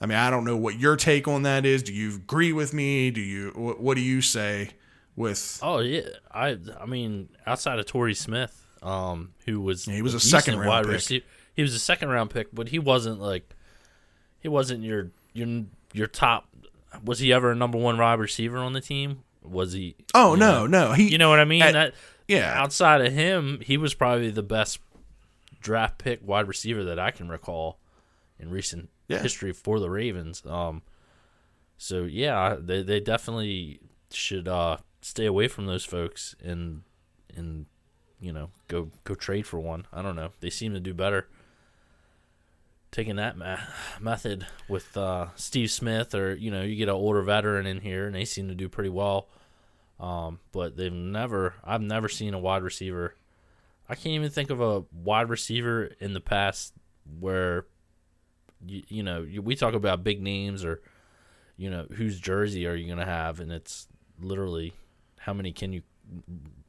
[0.00, 1.82] I mean, I don't know what your take on that is.
[1.82, 3.10] Do you agree with me?
[3.10, 4.70] Do you what, what do you say
[5.16, 6.08] with Oh yeah.
[6.30, 10.20] I I mean, outside of Torrey Smith, um, who was yeah, he was a, a
[10.20, 10.92] second round wide pick.
[10.94, 13.48] Receiver, he was a second round pick, but he wasn't like
[14.40, 16.48] he wasn't your your your top
[17.04, 19.22] was he ever a number one wide receiver on the team?
[19.42, 19.96] Was he?
[20.14, 20.92] Oh no, know, no.
[20.92, 21.62] He, you know what I mean?
[21.62, 21.94] At, that
[22.28, 22.52] yeah.
[22.56, 24.78] Outside of him, he was probably the best
[25.60, 27.78] draft pick wide receiver that I can recall
[28.38, 29.20] in recent yeah.
[29.20, 30.42] history for the Ravens.
[30.46, 30.82] Um,
[31.76, 36.82] so yeah, they they definitely should uh, stay away from those folks and
[37.34, 37.66] and
[38.20, 39.86] you know go go trade for one.
[39.92, 40.30] I don't know.
[40.40, 41.28] They seem to do better.
[42.92, 43.58] Taking that ma-
[44.00, 48.06] method with uh, Steve Smith, or you know, you get an older veteran in here,
[48.06, 49.28] and they seem to do pretty well.
[49.98, 53.14] Um, but they've never, I've never seen a wide receiver.
[53.88, 56.72] I can't even think of a wide receiver in the past
[57.20, 57.66] where,
[58.66, 60.82] you, you know, you, we talk about big names or,
[61.56, 63.86] you know, whose jersey are you going to have, and it's
[64.20, 64.72] literally
[65.18, 65.82] how many can you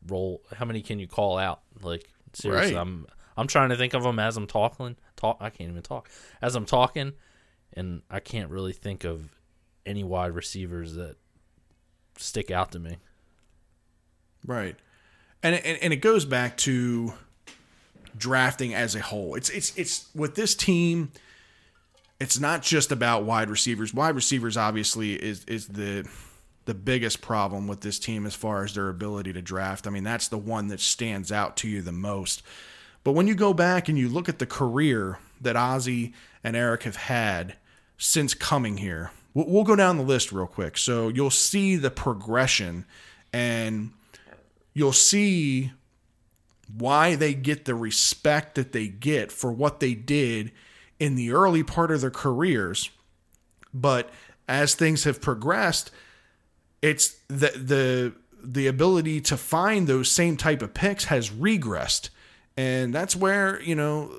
[0.08, 1.62] roll, how many can you call out?
[1.82, 2.82] Like seriously, Right.
[2.82, 4.96] I'm I'm trying to think of them as I'm talking.
[5.24, 6.10] Talk, I can't even talk
[6.42, 7.14] as I'm talking,
[7.74, 9.34] and I can't really think of
[9.86, 11.16] any wide receivers that
[12.18, 12.98] stick out to me.
[14.46, 14.76] Right.
[15.42, 17.14] And, and and it goes back to
[18.18, 19.36] drafting as a whole.
[19.36, 21.12] It's it's it's with this team
[22.20, 23.94] it's not just about wide receivers.
[23.94, 26.08] Wide receivers obviously is is the
[26.66, 29.88] the biggest problem with this team as far as their ability to draft.
[29.88, 32.42] I mean, that's the one that stands out to you the most.
[33.04, 36.14] But when you go back and you look at the career that Ozzie
[36.44, 37.56] and Eric have had
[37.98, 40.78] since coming here, we'll, go down the list real quick.
[40.78, 42.86] So you'll see the progression
[43.34, 43.92] and
[44.74, 45.72] you'll see
[46.78, 50.52] why they get the respect that they get for what they did
[51.00, 52.90] in the early part of their careers.
[53.74, 54.10] But
[54.48, 55.92] as things have progressed,
[56.82, 58.14] it's the the
[58.44, 62.10] the ability to find those same type of picks has regressed.
[62.58, 64.12] And that's where, you know,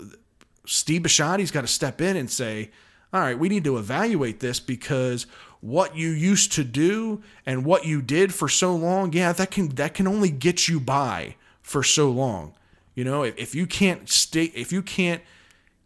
[0.66, 2.70] Steve Bisciotti's got to step in and say,
[3.12, 5.26] all right, we need to evaluate this because
[5.60, 9.68] what you used to do and what you did for so long, yeah, that can
[9.76, 12.54] that can only get you by for so long.
[12.94, 15.22] You know, if, if you can't stay if you can't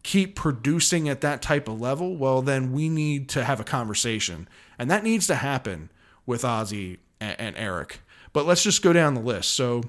[0.02, 4.48] keep producing at that type of level, well then we need to have a conversation.
[4.78, 5.90] And that needs to happen
[6.24, 8.00] with Ozzie and, and Eric.
[8.32, 9.50] But let's just go down the list.
[9.50, 9.82] So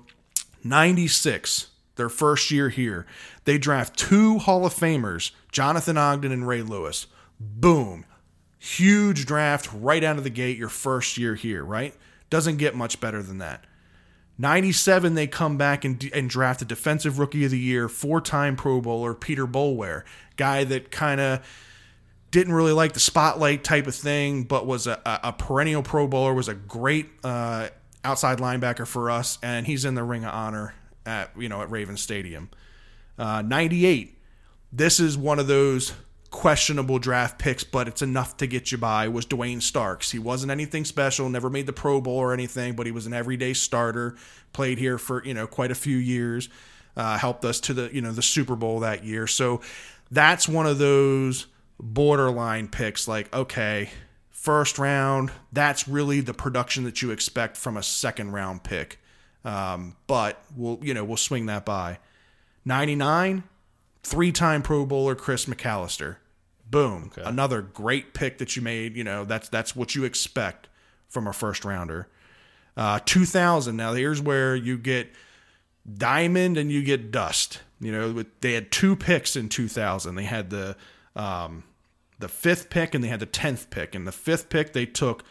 [0.63, 1.67] 96,
[1.99, 3.05] their first year here.
[3.43, 7.05] They draft two Hall of Famers, Jonathan Ogden and Ray Lewis.
[7.39, 8.05] Boom.
[8.57, 11.93] Huge draft right out of the gate, your first year here, right?
[12.31, 13.65] Doesn't get much better than that.
[14.37, 18.55] 97, they come back and, and draft a defensive rookie of the year, four time
[18.55, 20.03] Pro Bowler, Peter Boulware,
[20.37, 21.45] guy that kind of
[22.31, 26.33] didn't really like the spotlight type of thing, but was a, a, perennial Pro Bowler,
[26.33, 27.67] was a great uh,
[28.05, 30.73] outside linebacker for us, and he's in the Ring of Honor
[31.09, 32.49] at you know at Raven Stadium.
[33.17, 34.17] Uh, 98.
[34.71, 35.93] This is one of those
[36.29, 39.07] questionable draft picks, but it's enough to get you by.
[39.07, 40.11] Was Duane Starks?
[40.11, 43.13] He wasn't anything special, never made the Pro Bowl or anything, but he was an
[43.13, 44.15] everyday starter.
[44.53, 46.49] Played here for you know quite a few years.
[46.95, 49.27] Uh, helped us to the you know the Super Bowl that year.
[49.27, 49.61] So
[50.11, 51.47] that's one of those
[51.79, 53.07] borderline picks.
[53.07, 53.89] Like okay,
[54.29, 55.31] first round.
[55.51, 58.98] That's really the production that you expect from a second round pick.
[59.45, 61.99] Um, but we'll you know we'll swing that by.
[62.65, 63.43] 99
[64.03, 66.17] three-time Pro Bowler Chris McAlister.
[66.69, 67.11] Boom.
[67.17, 68.95] Another great pick that you made.
[68.95, 70.67] You know, that's that's what you expect
[71.07, 72.07] from a first rounder.
[72.77, 73.75] Uh, 2000.
[73.75, 75.09] Now here's where you get
[75.91, 77.61] diamond and you get dust.
[77.81, 80.15] You know, with, they had two picks in 2000.
[80.15, 80.75] They had the
[81.15, 81.63] um,
[82.19, 83.95] the fifth pick and they had the tenth pick.
[83.95, 85.23] And the fifth pick they took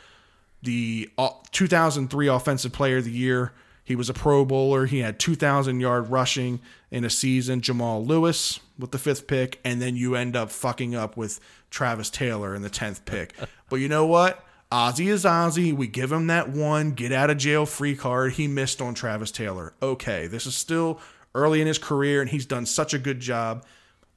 [0.62, 3.52] the uh, 2003 Offensive Player of the Year.
[3.88, 4.84] He was a Pro Bowler.
[4.84, 7.62] He had 2,000 yard rushing in a season.
[7.62, 12.10] Jamal Lewis with the fifth pick, and then you end up fucking up with Travis
[12.10, 13.32] Taylor in the 10th pick.
[13.70, 14.44] but you know what?
[14.70, 15.72] Ozzie is Ozzie.
[15.72, 18.34] We give him that one get out of jail free card.
[18.34, 19.72] He missed on Travis Taylor.
[19.80, 21.00] Okay, this is still
[21.34, 23.64] early in his career, and he's done such a good job.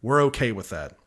[0.01, 0.97] We're okay with that.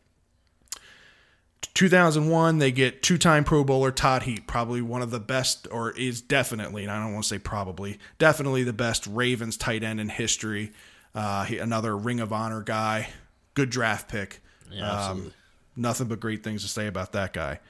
[1.72, 5.90] 2001, they get two time Pro Bowler Todd Heap, probably one of the best, or
[5.92, 10.00] is definitely, and I don't want to say probably, definitely the best Ravens tight end
[10.00, 10.72] in history.
[11.14, 13.08] Uh, he, another Ring of Honor guy.
[13.54, 14.40] Good draft pick.
[14.70, 14.90] Yeah.
[14.90, 15.32] Um,
[15.76, 17.60] nothing but great things to say about that guy.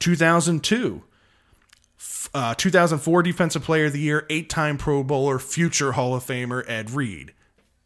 [0.00, 1.02] 2002,
[2.34, 6.64] uh, 2004 Defensive Player of the Year, eight time Pro Bowler, future Hall of Famer
[6.68, 7.32] Ed Reed.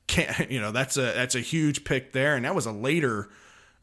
[0.06, 3.28] Can't, you know that's a that's a huge pick there, and that was a later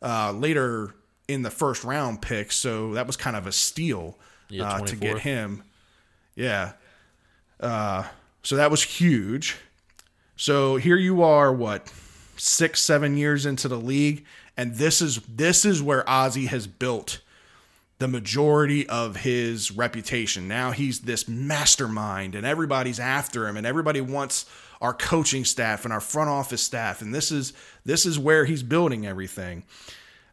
[0.02, 0.96] uh, later
[1.30, 4.18] in the first round pick, so that was kind of a steal
[4.50, 5.64] Yeah, uh, to get him.
[6.36, 6.74] Yeah.
[7.60, 8.04] Uh,
[8.42, 9.58] so that was huge.
[10.36, 11.92] So here you are, what
[12.36, 14.26] six, seven years into the league,
[14.58, 17.22] and this is this is where Ozzie has built
[18.00, 20.48] the majority of his reputation.
[20.48, 24.46] Now he's this mastermind, and everybody's after him, and everybody wants
[24.82, 27.54] our coaching staff and our front office staff, and this is
[27.86, 29.64] this is where he's building everything.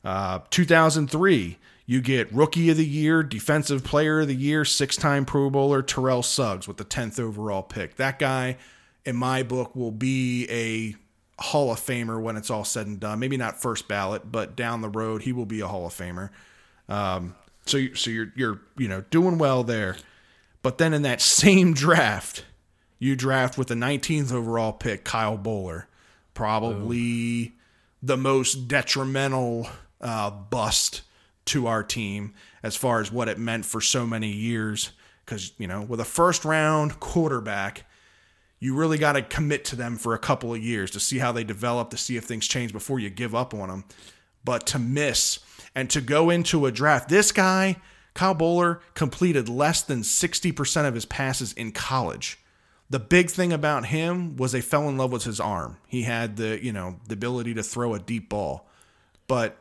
[0.06, 5.24] Uh, 2003, you get Rookie of the Year, Defensive Player of the Year, six time
[5.24, 7.96] Pro Bowler Terrell Suggs with the 10th overall pick.
[7.96, 8.56] That guy,
[9.04, 13.18] in my book, will be a Hall of Famer when it's all said and done.
[13.18, 16.30] Maybe not first ballot, but down the road he will be a Hall of Famer.
[16.88, 17.34] Um,
[17.66, 19.96] so you, so you're you're you know doing well there.
[20.62, 22.44] But then in that same draft,
[23.00, 25.86] you draft with the 19th overall pick Kyle Boller,
[26.32, 27.54] probably
[28.00, 29.68] the most detrimental
[30.00, 31.02] uh, bust
[31.46, 34.92] to our team as far as what it meant for so many years.
[35.24, 37.84] Because you know, with a first round quarterback,
[38.58, 41.32] you really got to commit to them for a couple of years to see how
[41.32, 43.84] they develop, to see if things change before you give up on them.
[44.44, 45.40] But to miss
[45.74, 47.76] and to go into a draft, this guy
[48.16, 52.38] Kyle Boller completed less than 60% of his passes in college.
[52.88, 55.76] The big thing about him was they fell in love with his arm.
[55.86, 58.68] He had the, you know, the ability to throw a deep ball.
[59.28, 59.58] But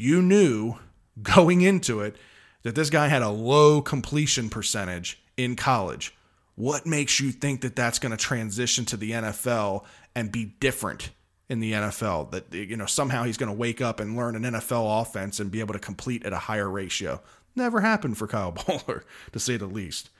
[0.00, 0.76] you knew
[1.22, 2.16] going into it
[2.62, 6.14] that this guy had a low completion percentage in college.
[6.56, 9.84] What makes you think that that's going to transition to the NFL
[10.14, 11.10] and be different
[11.48, 12.30] in the NFL?
[12.32, 15.50] That you know somehow he's going to wake up and learn an NFL offense and
[15.50, 17.20] be able to complete at a higher ratio.
[17.56, 20.10] Never happened for Kyle Boller, to say the least.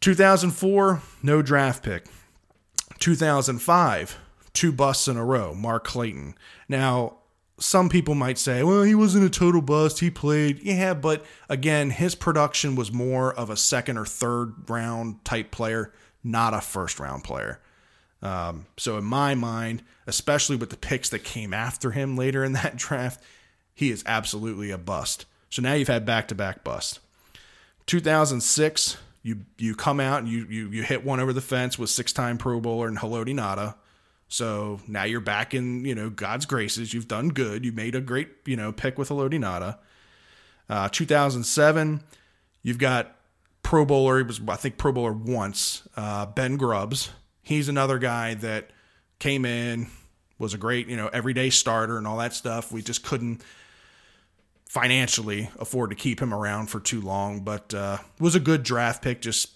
[0.00, 2.06] 2004, no draft pick.
[2.98, 4.18] 2005,
[4.52, 5.54] two busts in a row.
[5.54, 6.34] Mark Clayton.
[6.68, 7.18] Now,
[7.64, 10.00] some people might say, well, he wasn't a total bust.
[10.00, 10.62] He played.
[10.62, 15.90] Yeah, but again, his production was more of a second or third round type player,
[16.22, 17.60] not a first round player.
[18.20, 22.52] Um, so, in my mind, especially with the picks that came after him later in
[22.52, 23.22] that draft,
[23.74, 25.24] he is absolutely a bust.
[25.48, 27.00] So now you've had back to back bust.
[27.86, 31.88] 2006, you you come out and you you you hit one over the fence with
[31.88, 33.76] six time Pro Bowler and Haloti Ngata.
[34.28, 36.92] So now you're back in you know God's graces.
[36.92, 37.64] You've done good.
[37.64, 39.78] You made a great you know pick with Haloti Ngata.
[40.68, 42.02] Uh, 2007,
[42.62, 43.16] you've got
[43.62, 44.18] Pro Bowler.
[44.18, 45.86] He was I think Pro Bowler once.
[45.96, 47.10] Uh, ben Grubbs.
[47.42, 48.70] He's another guy that
[49.18, 49.88] came in
[50.38, 52.72] was a great you know everyday starter and all that stuff.
[52.72, 53.42] We just couldn't
[54.68, 59.02] financially afford to keep him around for too long, but uh, was a good draft
[59.02, 59.20] pick.
[59.20, 59.50] Just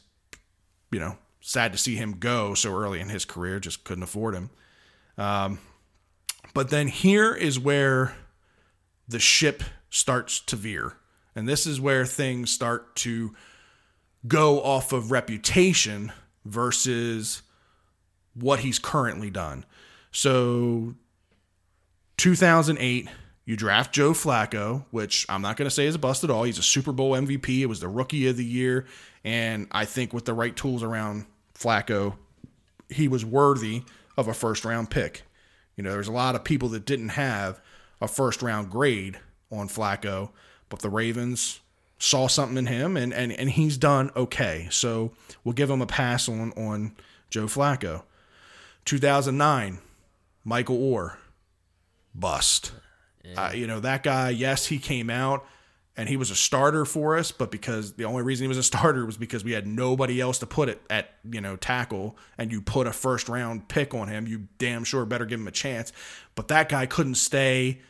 [0.90, 1.16] you know,
[1.48, 3.58] sad to see him go so early in his career.
[3.58, 4.50] Just couldn't afford him.
[5.16, 5.58] Um,
[6.52, 8.14] but then here is where
[9.08, 10.98] the ship starts to veer,
[11.34, 13.34] and this is where things start to
[14.26, 16.12] go off of reputation
[16.44, 17.40] versus
[18.34, 19.64] what he's currently done.
[20.10, 20.96] So
[22.18, 23.08] 2008
[23.48, 26.42] you draft Joe Flacco, which I'm not going to say is a bust at all.
[26.42, 27.60] He's a Super Bowl MVP.
[27.60, 28.84] It was the rookie of the year.
[29.24, 31.24] And I think with the right tools around
[31.58, 32.14] Flacco,
[32.88, 33.82] he was worthy
[34.16, 35.22] of a first round pick.
[35.76, 37.60] You know, there's a lot of people that didn't have
[38.00, 39.18] a first round grade
[39.50, 40.30] on Flacco,
[40.68, 41.60] but the Ravens
[41.98, 44.68] saw something in him and, and, and he's done okay.
[44.70, 46.94] So we'll give him a pass on, on
[47.30, 48.02] Joe Flacco.
[48.84, 49.78] 2009,
[50.44, 51.16] Michael Oher,
[52.14, 52.72] bust.
[53.24, 53.46] Yeah.
[53.46, 55.44] Uh, you know, that guy, yes, he came out
[55.98, 58.62] and he was a starter for us, but because the only reason he was a
[58.62, 62.52] starter was because we had nobody else to put it at, you know, tackle and
[62.52, 65.52] you put a first round pick on him, you damn sure better give him a
[65.52, 65.92] chance.
[66.36, 67.80] But that guy couldn't stay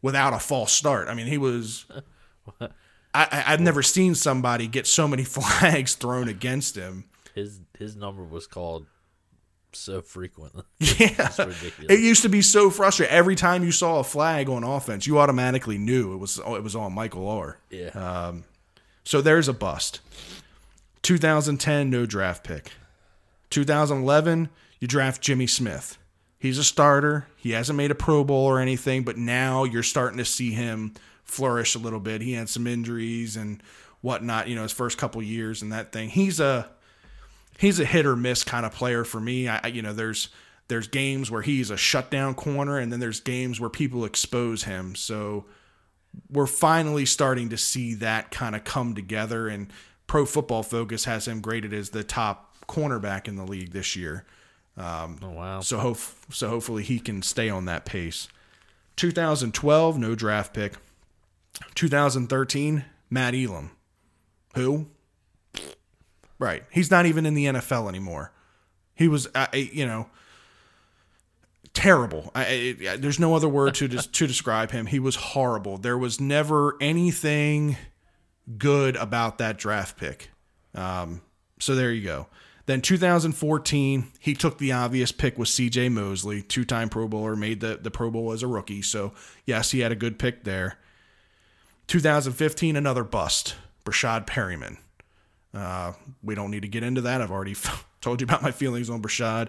[0.00, 1.08] without a false start.
[1.08, 1.84] I mean, he was.
[3.14, 7.04] I, I've never seen somebody get so many flags thrown against him.
[7.34, 8.86] His his number was called
[9.72, 10.62] so frequently.
[10.98, 11.30] Yeah,
[11.88, 13.14] it used to be so frustrating.
[13.14, 16.74] Every time you saw a flag on offense, you automatically knew it was it was
[16.74, 17.56] on Michael Oher.
[17.70, 17.88] Yeah.
[17.88, 18.44] Um,
[19.04, 20.00] so there's a bust.
[21.02, 22.72] 2010, no draft pick.
[23.50, 24.48] 2011,
[24.80, 25.98] you draft Jimmy Smith.
[26.38, 27.26] He's a starter.
[27.36, 30.94] He hasn't made a Pro Bowl or anything, but now you're starting to see him
[31.24, 32.20] flourish a little bit.
[32.20, 33.62] He had some injuries and
[34.00, 36.10] whatnot, you know, his first couple years and that thing.
[36.10, 36.70] He's a
[37.58, 39.48] he's a hit or miss kind of player for me.
[39.48, 40.30] I, you know, there's
[40.68, 44.94] there's games where he's a shutdown corner, and then there's games where people expose him.
[44.94, 45.44] So
[46.30, 49.48] we're finally starting to see that kind of come together.
[49.48, 49.70] And
[50.06, 54.24] Pro Football Focus has him graded as the top cornerback in the league this year.
[54.76, 55.60] Um, oh wow!
[55.60, 55.98] So hope
[56.30, 58.28] so hopefully he can stay on that pace.
[58.96, 60.74] 2012, no draft pick.
[61.74, 63.70] 2013, Matt Elam.
[64.54, 64.86] Who?
[66.38, 66.62] Right.
[66.70, 68.32] He's not even in the NFL anymore.
[68.94, 70.08] He was, uh, you know,
[71.72, 72.30] terrible.
[72.34, 74.86] I, I, there's no other word to to describe him.
[74.86, 75.78] He was horrible.
[75.78, 77.76] There was never anything
[78.56, 80.30] good about that draft pick.
[80.74, 81.22] Um,
[81.60, 82.26] so there you go.
[82.66, 85.88] Then 2014, he took the obvious pick with C.J.
[85.88, 88.82] Mosley, two-time Pro Bowler, made the the Pro Bowl as a rookie.
[88.82, 89.12] So
[89.46, 90.78] yes, he had a good pick there.
[91.86, 94.76] 2015, another bust, Breshad Perriman.
[95.58, 95.92] Uh,
[96.22, 97.20] we don't need to get into that.
[97.20, 97.56] I've already
[98.00, 99.48] told you about my feelings on Breshad.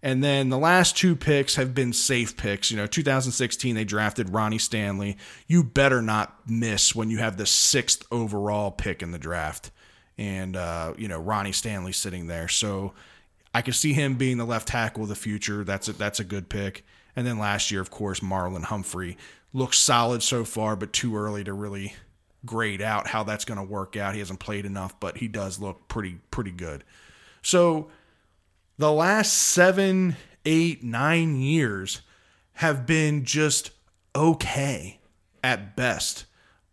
[0.00, 2.70] And then the last two picks have been safe picks.
[2.70, 5.16] You know, 2016 they drafted Ronnie Stanley.
[5.48, 9.72] You better not miss when you have the sixth overall pick in the draft,
[10.16, 12.46] and uh, you know Ronnie Stanley sitting there.
[12.46, 12.92] So
[13.52, 15.64] I could see him being the left tackle of the future.
[15.64, 16.84] That's a, that's a good pick.
[17.16, 19.18] And then last year, of course, Marlon Humphrey
[19.52, 21.94] looks solid so far, but too early to really
[22.44, 24.14] grade out how that's going to work out.
[24.14, 26.84] He hasn't played enough, but he does look pretty pretty good.
[27.42, 27.90] So
[28.78, 32.02] the last seven, eight, nine years
[32.54, 33.70] have been just
[34.14, 35.00] okay
[35.42, 36.26] at best.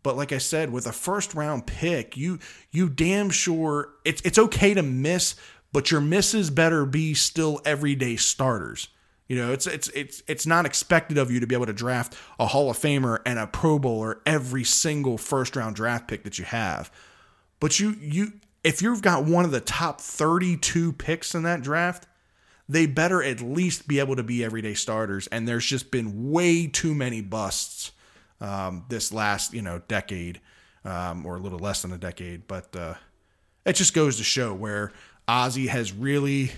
[0.04, 2.40] But like I said, with a first round pick, you
[2.72, 5.36] you damn sure it's it's okay to miss,
[5.72, 8.90] but your misses better be still everyday starters.
[9.28, 12.16] You know, it's it's it's it's not expected of you to be able to draft
[12.40, 16.38] a Hall of Famer and a Pro Bowler every single first round draft pick that
[16.38, 16.92] you have.
[17.60, 22.08] But you you if you've got one of the top 32 picks in that draft,
[22.70, 25.28] they better at least be able to be everyday starters.
[25.28, 27.92] And there's just been way too many busts
[28.42, 30.40] um, this last you know decade,
[30.84, 32.48] um, or a little less than a decade.
[32.48, 32.94] But uh,
[33.66, 34.92] it just goes to show where
[35.28, 36.52] Ozzie has really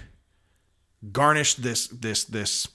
[1.11, 2.67] garnished this this this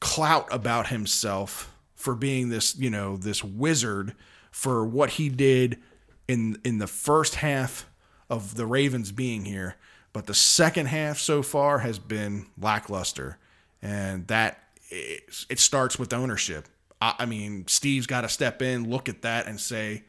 [0.00, 4.14] clout about himself for being this you know this wizard
[4.50, 5.78] for what he did
[6.28, 7.86] in in the first half
[8.32, 9.76] of the Ravens being here,
[10.14, 13.38] but the second half so far has been lackluster,
[13.82, 16.66] and that it, it starts with ownership.
[17.00, 20.04] I, I mean, Steve's got to step in, look at that, and say,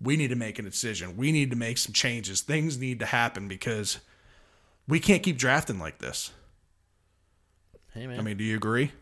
[0.00, 1.16] we need to make a decision.
[1.16, 2.40] We need to make some changes.
[2.40, 3.98] Things need to happen because
[4.92, 6.32] we can't keep drafting like this.
[7.94, 8.20] Hey man.
[8.20, 8.92] I mean, do you agree?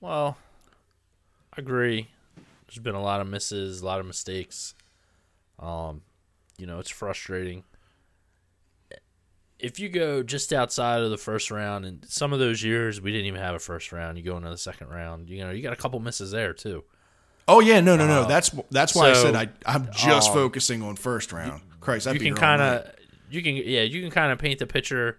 [0.00, 0.36] Well,
[1.52, 2.06] I agree.
[2.68, 4.76] There's been a lot of misses, a lot of mistakes.
[5.58, 6.02] Um,
[6.56, 7.64] you know, it's frustrating.
[9.58, 13.10] If you go just outside of the first round, and some of those years we
[13.10, 15.28] didn't even have a first round, you go into the second round.
[15.28, 16.84] You know, you got a couple misses there too.
[17.48, 18.24] Oh yeah, no, no, no.
[18.28, 21.62] that's that's why I said I I'm just um, focusing on first round.
[21.80, 22.95] Christ, that'd you be can kind of,
[23.30, 25.18] you can yeah, you can kind of paint the picture.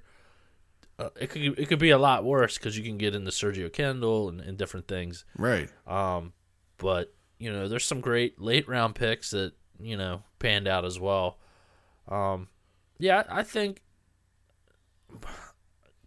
[1.00, 3.72] Uh, it could it could be a lot worse because you can get into Sergio
[3.72, 5.26] Kindle and, and different things.
[5.38, 5.70] right.
[5.86, 6.34] Um,
[6.78, 11.00] but you know, there's some great late round picks that you know panned out as
[11.00, 11.38] well.
[12.08, 12.48] Um,
[13.00, 13.82] yeah, I think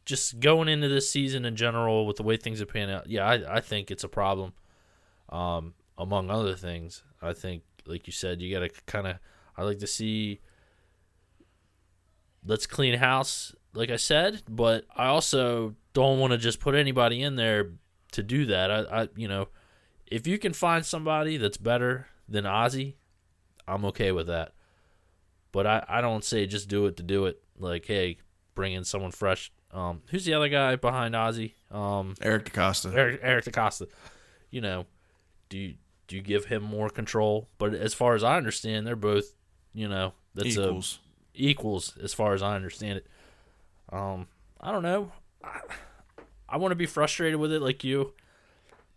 [0.05, 3.24] just going into this season in general with the way things have panned out, yeah,
[3.24, 4.55] I, I think it's a problem.
[5.28, 9.18] Um, among other things, I think, like you said, you got to kind of.
[9.57, 10.40] I like to see.
[12.45, 17.22] Let's clean house, like I said, but I also don't want to just put anybody
[17.22, 17.72] in there
[18.12, 18.70] to do that.
[18.70, 19.49] I, I, you know,
[20.07, 22.97] if you can find somebody that's better than Ozzie,
[23.68, 24.55] I'm okay with that.
[25.53, 27.43] But I, I don't say just do it to do it.
[27.59, 28.18] Like, hey,
[28.55, 29.53] bring in someone fresh.
[29.72, 31.55] Um, who's the other guy behind Ozzie?
[31.70, 32.95] Um, Eric DeCosta.
[32.95, 33.88] Eric, Eric DeCosta.
[34.51, 34.86] You know,
[35.49, 35.74] do you,
[36.09, 37.49] do you give him more control?
[37.59, 39.34] But as far as I understand, they're both,
[39.72, 40.99] you know, that's Equals.
[41.05, 41.09] a
[41.41, 43.07] equals as far as I understand it.
[43.93, 44.26] Um,
[44.61, 45.12] I don't know.
[45.43, 45.61] I,
[46.49, 48.12] I want to be frustrated with it like you,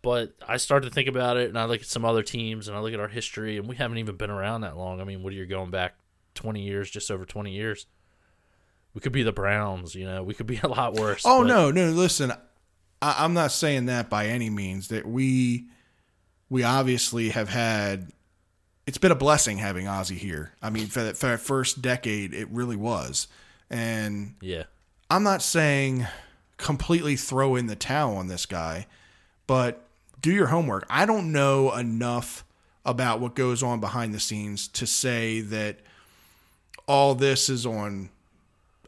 [0.02, 2.76] but I start to think about it, and I look at some other teams, and
[2.76, 5.00] I look at our history, and we haven't even been around that long.
[5.00, 5.96] I mean, what are you going back
[6.36, 7.86] twenty years, just over twenty years?
[8.94, 10.22] We could be the Browns, you know.
[10.24, 11.24] We could be a lot worse.
[11.26, 11.90] Oh but- no, no.
[11.92, 12.32] Listen,
[13.02, 14.90] I, I'm not saying that by any means.
[14.90, 15.68] That we
[16.50, 18.12] we obviously have had.
[18.86, 20.54] It's been a blessing having Ozzie here.
[20.62, 23.28] I mean, for that, for that first decade, it really was.
[23.70, 24.64] And yeah,
[25.10, 26.08] I'm not saying
[26.58, 28.88] completely throw in the towel on this guy,
[29.48, 29.86] but
[30.22, 30.86] do your homework.
[30.90, 32.44] I don't know enough
[32.86, 35.80] about what goes on behind the scenes to say that
[36.88, 38.10] all this is on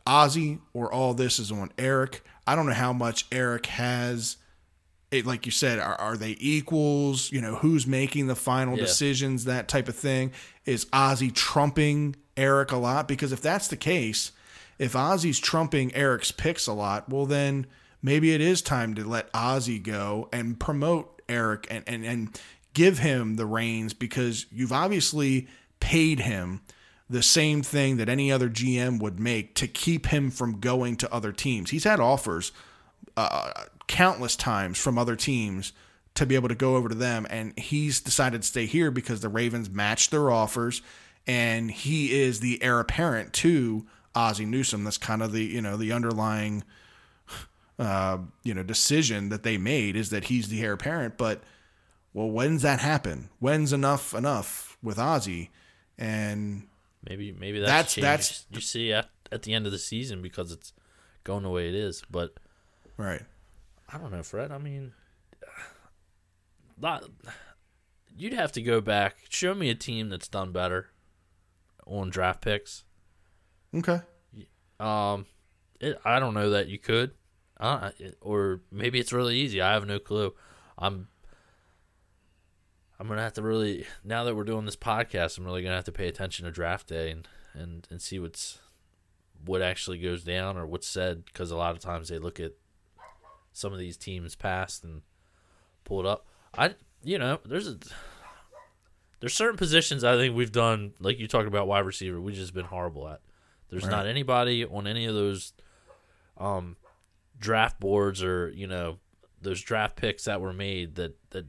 [0.06, 2.24] Ozzie or all this is on Eric.
[2.46, 4.38] I don't know how much Eric has.
[5.12, 7.32] It, like you said, are, are they equals?
[7.32, 8.84] You know, who's making the final Yeah.
[8.86, 9.46] decisions?
[9.46, 10.32] That type of thing.
[10.66, 13.08] Is Ozzie trumping Eric a lot?
[13.08, 14.32] Because if that's the case,
[14.80, 17.66] if Ozzie's trumping Eric's picks a lot, well then
[18.02, 22.40] maybe it is time to let Ozzie go and promote Eric and and, and
[22.74, 25.48] give him the reins because you've obviously
[25.80, 26.62] paid him
[27.10, 31.14] the same thing that any other GM would make to keep him from going to
[31.14, 31.70] other teams.
[31.70, 32.52] He's had offers
[33.16, 33.52] uh,
[33.88, 35.74] countless times from other teams
[36.16, 39.20] to be able to go over to them, and he's decided to stay here because
[39.22, 40.82] the Ravens matched their offers,
[41.28, 44.84] and he is the heir apparent to Ozzie Newsome.
[44.86, 46.64] That's kind of the you know the underlying
[47.78, 51.18] uh, you know decision that they made is that he's the heir apparent.
[51.18, 51.42] But
[52.14, 53.30] well, when's that happen?
[53.40, 55.52] When's enough enough with Ozzie?
[55.98, 56.68] And
[57.08, 60.52] maybe maybe that's That's- that's- you see at at the end of the season because
[60.52, 60.72] it's
[61.26, 62.04] going the way it is.
[62.10, 62.34] But
[62.98, 63.24] Right.
[63.96, 64.52] I don't know, Fred.
[64.52, 64.92] I mean,
[66.82, 67.06] lot,
[68.18, 69.16] you'd have to go back.
[69.30, 70.90] Show me a team that's done better
[71.88, 72.84] on draft picks.
[73.74, 74.02] Okay.
[74.80, 75.26] Um,
[75.80, 77.12] it, I don't know that you could,
[77.60, 79.62] uh, it- or maybe it's really easy.
[79.62, 80.34] I have no clue.
[80.78, 81.08] I'm,
[83.00, 85.38] I'm gonna have to really now that we're doing this podcast.
[85.38, 88.60] I'm really gonna have to pay attention to draft day and and and see what's
[89.46, 92.54] what actually goes down or what's said because a lot of times they look at
[93.56, 95.02] some of these teams passed and
[95.86, 96.26] pulled up.
[96.58, 97.78] I you know there's a
[99.20, 102.54] there's certain positions I think we've done like you talked about wide receiver we've just
[102.54, 103.22] been horrible at.
[103.70, 103.92] There's Right.
[103.92, 105.54] not anybody on any of those
[106.38, 106.76] um
[107.40, 108.98] draft boards or you know
[109.42, 111.46] those draft picks that were made that that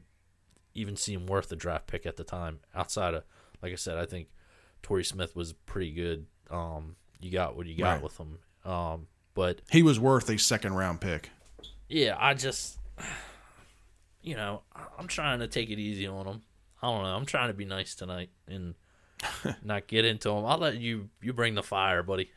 [0.73, 3.23] even seem worth a draft pick at the time outside of
[3.61, 4.27] like I said I think
[4.81, 6.25] Torrey Smith was pretty good.
[6.49, 8.03] Um you got what you got Right.
[8.03, 8.39] with him.
[8.63, 11.29] Um but He was worth a second round pick.
[11.89, 12.77] Yeah, I just,
[14.21, 14.61] you know,
[14.97, 16.41] I'm trying to take it easy on them.
[16.81, 17.15] I don't know.
[17.15, 18.75] I'm trying to be nice tonight and
[19.63, 20.45] not get into them.
[20.45, 22.29] I'll let you you bring the fire, buddy.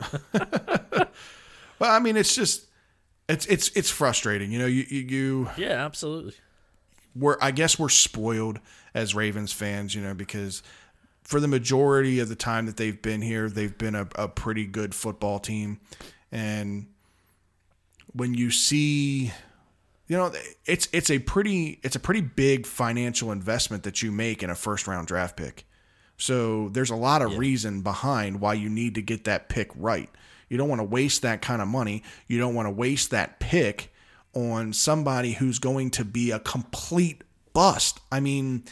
[1.78, 2.66] Well, I mean, it's just
[3.28, 4.52] it's it's it's frustrating.
[4.52, 6.34] You know, you you, you Yeah, absolutely.
[7.16, 8.60] we're I guess we're spoiled
[8.94, 10.62] as Ravens fans, you know, because
[11.24, 14.64] for the majority of the time that they've been here, they've been a, a pretty
[14.64, 15.80] good football team.
[16.30, 16.86] And
[18.14, 19.32] when you see
[20.08, 20.30] you know,
[20.66, 24.54] it's it's a pretty it's a pretty big financial investment that you make in a
[24.54, 25.64] first round draft pick.
[26.18, 30.10] So there's a lot of reason behind why you need to get that pick right.
[30.48, 32.02] You don't want to waste that kind of money.
[32.28, 33.92] You don't want to waste that pick
[34.34, 37.22] on somebody who's going to be a complete
[37.54, 37.98] bust.
[38.10, 38.64] I mean,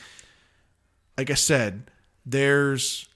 [1.16, 1.90] like I said,
[2.26, 3.08] there's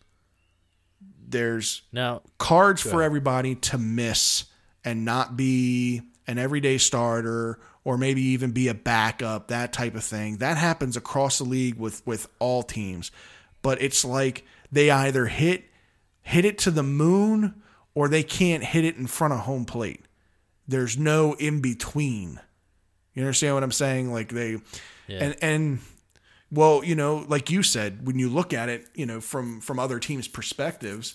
[1.29, 4.45] there's Now, cards for everybody to miss
[4.83, 10.05] and not be an everyday starter or maybe even be a backup, that type of
[10.05, 10.39] thing.
[10.39, 13.11] That happens across the league with with all teams.
[13.63, 15.65] But it's like they either hit
[16.23, 17.63] hit it to the moon
[17.95, 20.05] or they can't hit it in front of home plate.
[20.67, 22.41] There's no in between.
[23.15, 24.13] You understand what I'm saying?
[24.13, 24.59] Like they
[25.07, 25.25] Yeah.
[25.25, 25.79] and and
[26.51, 29.79] well, you know, like you said, when you look at it, you know, from from
[29.79, 31.15] other teams' perspectives,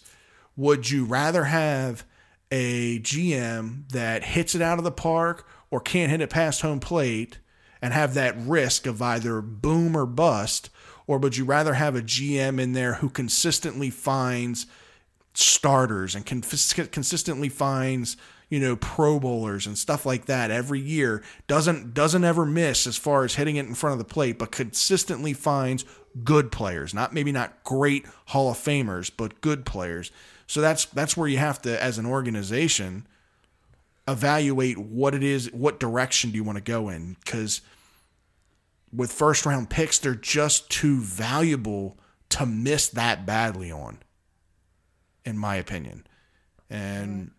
[0.55, 2.03] would you rather have
[2.51, 6.79] a GM that hits it out of the park or can't hit it past home
[6.79, 7.39] plate
[7.81, 10.69] and have that risk of either boom or bust,
[11.07, 14.67] or would you rather have a GM in there who consistently finds
[15.33, 18.17] starters and con- consistently finds
[18.49, 22.97] you know pro bowlers and stuff like that every year doesn't doesn't ever miss as
[22.97, 25.85] far as hitting it in front of the plate but consistently finds
[26.23, 30.11] good players not maybe not great hall of famers but good players
[30.49, 33.05] so that's that's where you have to as an organization
[34.07, 37.61] evaluate what it is what direction do you want to go in cuz
[38.91, 41.97] with first round picks they're just too valuable
[42.29, 43.99] to miss that badly on
[45.25, 46.05] in my opinion.
[46.69, 47.31] And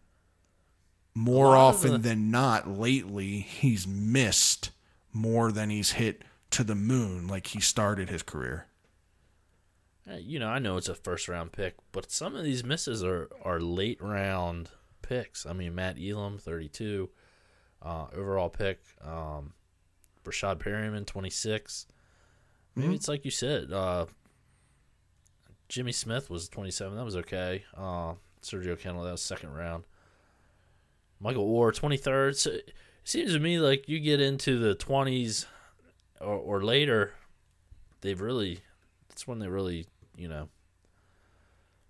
[1.15, 4.71] more of often the- than not, lately, he's missed
[5.13, 8.67] more than he's hit to the moon like he started his career.
[10.11, 13.05] Uh, you know, I know it's a first round pick, but some of these misses
[13.05, 14.71] are are late round
[15.03, 15.47] picks.
[15.47, 17.11] I mean, Matt Elam, 32,
[17.83, 18.81] uh, overall pick.
[19.03, 19.53] Um,
[20.25, 21.87] Breshad Perriman, 26.
[22.77, 23.73] Maybe it's like you said.
[23.73, 24.07] Uh,
[25.69, 26.97] Jimmy Smith was 27.
[26.97, 27.65] That was okay.
[27.77, 29.85] Uh, Sergio Kindle, that was second round.
[31.21, 32.37] Michael Oher, 23rd.
[32.37, 32.73] So it
[33.05, 35.47] seems to me like you get into the 20s
[36.21, 37.13] or, or later,
[38.01, 38.61] they've really,
[39.09, 39.87] that's when they really,
[40.21, 40.49] you know,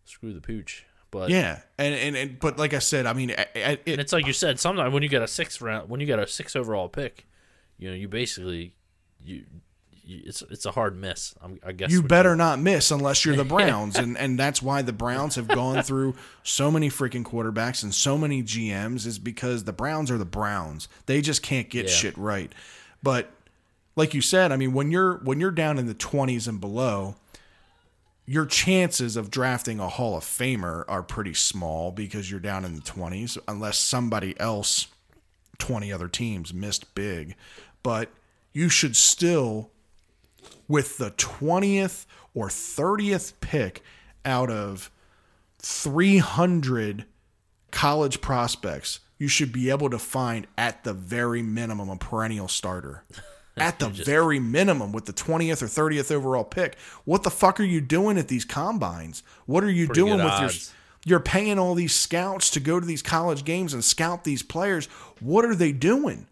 [0.05, 0.85] screw the pooch.
[1.11, 3.99] But Yeah, and and, and but like I said, I mean, I- I- and it,
[4.01, 6.26] it's like you said, sometimes when you get a six round, when you get a
[6.26, 7.26] six overall pick,
[7.78, 8.76] you know, you basically,
[9.20, 9.45] you,
[10.05, 11.35] you it's it's a hard miss.
[11.43, 14.83] I'm, I guess you better not miss unless you're the Browns, and and that's why
[14.83, 16.14] the Browns have gone through
[16.45, 20.87] so many freaking quarterbacks and so many GMs is because the Browns are the Browns.
[21.07, 21.91] They just can't get Yeah.
[21.93, 22.53] shit right.
[23.03, 23.33] But
[23.97, 27.16] like you said, I mean, when you're when you're down in the 20s and below,
[28.27, 32.75] your chances of drafting a Hall of Famer are pretty small because you're down in
[32.75, 34.87] the 20s unless somebody else
[35.59, 37.35] 20 other teams missed big.
[37.83, 38.11] But
[38.53, 39.71] you should still
[40.68, 43.83] with the 20th or 30th pick
[44.25, 44.91] out of
[45.59, 47.05] 300
[47.71, 53.05] college prospects, you should be able to find at the very minimum a perennial starter.
[53.61, 56.78] At the very minimum, with the 20th or 30th overall pick.
[57.04, 59.22] What the fuck are you doing at these combines?
[59.46, 60.72] What are you Pretty doing with odds.
[61.04, 64.86] You're paying all these scouts to go to these college games and scout these players.
[65.20, 66.26] What are they doing?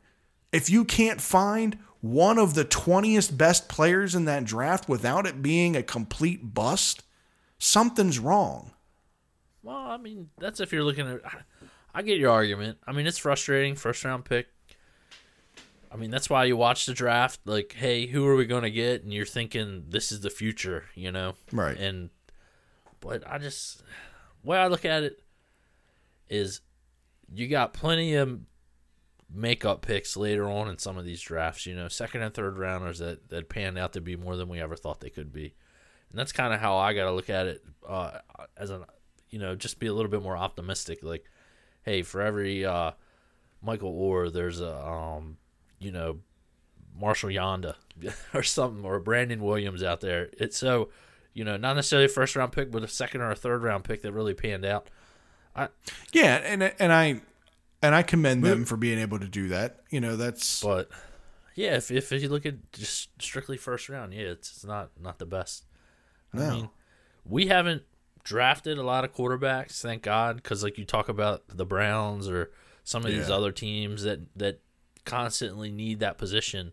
[0.52, 5.42] If you can't find one of the 20th best players in that draft without it
[5.42, 7.02] being a complete bust,
[7.58, 8.72] something's wrong.
[9.62, 11.20] Well, I mean, that's if you're looking at.
[11.94, 12.78] I get your argument.
[12.86, 13.74] I mean, it's frustrating.
[13.74, 14.48] First round pick.
[15.90, 17.40] I mean, that's why you watch the draft.
[17.44, 19.02] Like, hey, who are we going to get?
[19.02, 21.34] And you're thinking this is the future, you know?
[21.52, 21.78] Right.
[21.78, 22.10] And,
[23.00, 23.82] but I just,
[24.42, 25.22] way I look at it
[26.28, 26.60] is
[27.32, 28.40] you got plenty of
[29.32, 32.98] makeup picks later on in some of these drafts, you know, second and third rounders
[32.98, 35.54] that, that panned out to be more than we ever thought they could be.
[36.10, 38.18] And that's kind of how I got to look at it uh,
[38.56, 38.84] as an,
[39.30, 41.00] you know, just be a little bit more optimistic.
[41.02, 41.24] Like,
[41.82, 42.92] hey, for every uh,
[43.62, 45.36] Michael Oher, there's a, um,
[45.78, 46.18] you know,
[46.98, 47.74] Marshall Yanda
[48.34, 50.30] or something, or Brandon Williams out there.
[50.34, 50.90] It's so,
[51.34, 53.84] you know, not necessarily a first round pick, but a second or a third round
[53.84, 54.88] pick that really panned out.
[55.54, 55.68] I,
[56.12, 57.20] yeah, and and I
[57.82, 59.80] and I commend them for being able to do that.
[59.90, 60.88] You know, that's but
[61.54, 65.18] yeah, if if you look at just strictly first round, yeah, it's, it's not not
[65.18, 65.64] the best.
[66.32, 66.44] No.
[66.44, 66.70] I mean,
[67.24, 67.82] we haven't
[68.22, 72.50] drafted a lot of quarterbacks, thank God, because like you talk about the Browns or
[72.84, 74.60] some of these other teams that that
[75.08, 76.72] constantly need that position.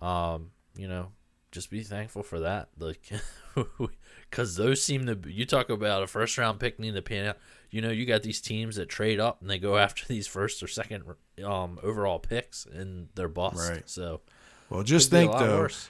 [0.00, 1.12] Um, you know,
[1.52, 2.68] just be thankful for that.
[2.78, 3.10] Like,
[4.30, 5.16] because those seem to.
[5.16, 7.38] Be, you talk about a first round pick needing to pan out.
[7.70, 10.62] You know, you got these teams that trade up and they go after these first
[10.62, 11.04] or second
[11.44, 13.70] um overall picks and they're bust.
[13.70, 13.88] Right.
[13.88, 14.20] So
[14.68, 14.82] well.
[14.82, 15.88] Just could be a think though, worse.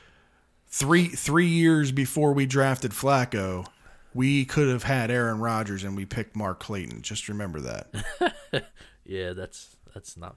[0.68, 3.66] three three years before we drafted Flacco,
[4.14, 7.02] we could have had Aaron Rodgers and we picked Mark Clayton.
[7.02, 8.64] Just remember that.
[9.10, 10.36] Yeah, that's that's not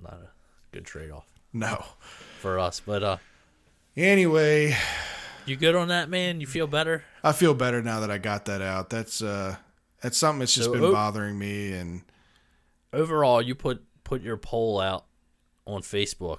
[0.00, 0.30] not a
[0.74, 1.84] good trade off no.
[2.40, 2.80] for us.
[2.84, 3.16] But uh,
[3.96, 4.76] Anyway,
[5.46, 6.40] you good on that, man?
[6.40, 7.04] You feel better?
[7.22, 8.90] I feel better now that I got that out.
[8.90, 9.56] That's uh
[10.02, 12.02] that's something that's just So, been oh- bothering me and
[12.92, 15.06] overall, you put put your poll out
[15.64, 16.38] on Facebook.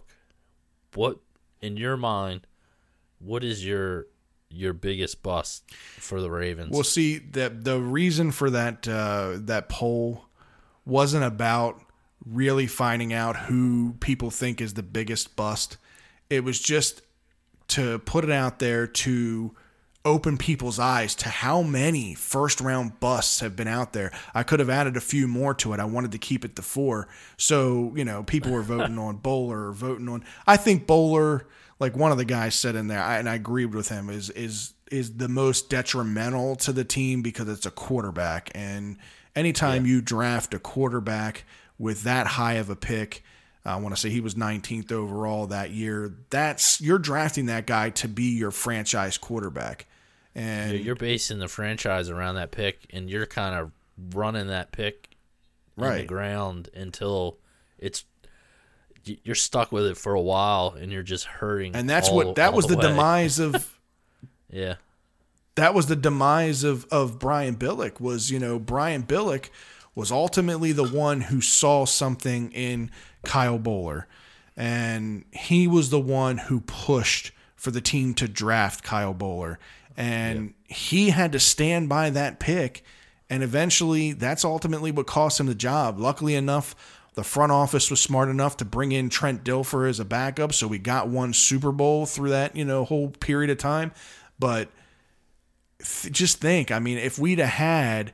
[0.93, 1.19] What
[1.61, 2.45] in your mind?
[3.19, 4.07] What is your
[4.49, 6.71] your biggest bust for the Ravens?
[6.71, 10.25] Well, see that the reason for that uh, that poll
[10.85, 11.81] wasn't about
[12.25, 15.77] really finding out who people think is the biggest bust.
[16.29, 17.01] It was just
[17.69, 19.55] to put it out there to
[20.05, 24.11] open people's eyes to how many first round busts have been out there.
[24.35, 25.79] I could have added a few more to it.
[25.79, 27.07] I wanted to keep it to four.
[27.37, 31.45] So, you know, people were voting on Boller or voting on I think Boller,
[31.79, 34.29] like one of the guys said in there, I, and I agreed with him, is
[34.29, 38.51] is is the most detrimental to the team because it's a quarterback.
[38.53, 38.97] And
[39.35, 41.45] anytime you draft a quarterback
[41.77, 43.23] with that high of a pick,
[43.65, 46.13] I want to say he was 19th overall that year.
[46.29, 49.87] That's you're drafting that guy to be your franchise quarterback.
[50.35, 53.71] And Yeah, you're basing the franchise around that pick, and you're kind of
[54.13, 55.15] running that pick
[55.77, 56.07] in the Right.
[56.07, 57.37] ground until
[57.79, 58.03] it's
[59.23, 61.75] you're stuck with it for a while, and you're just hurting.
[61.75, 62.81] and that's all- what that was the way.
[62.87, 63.77] demise of
[64.51, 64.75] Yeah,
[65.55, 69.49] that was the demise of of Brian Billick was you know Brian Billick
[69.95, 72.91] was ultimately the one who saw something in
[73.23, 74.03] Kyle Boller.
[74.57, 79.57] And he was the one who pushed for the team to draft Kyle Boller.
[79.97, 82.83] And he had to stand by that pick.
[83.29, 85.99] And eventually that's ultimately what cost him the job.
[85.99, 86.75] Luckily enough
[87.15, 90.53] the front office was smart enough to bring in Trent Dilfer as a backup.
[90.53, 93.93] So we got one Super Bowl through that you know whole period of time.
[94.37, 94.69] But
[95.79, 98.13] th- just think, I mean, if we'd have had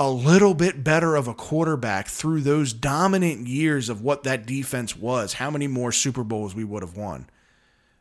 [0.00, 4.96] a little bit better of a quarterback through those dominant years of what that defense
[4.96, 7.28] was, how many more Super Bowls we would have won?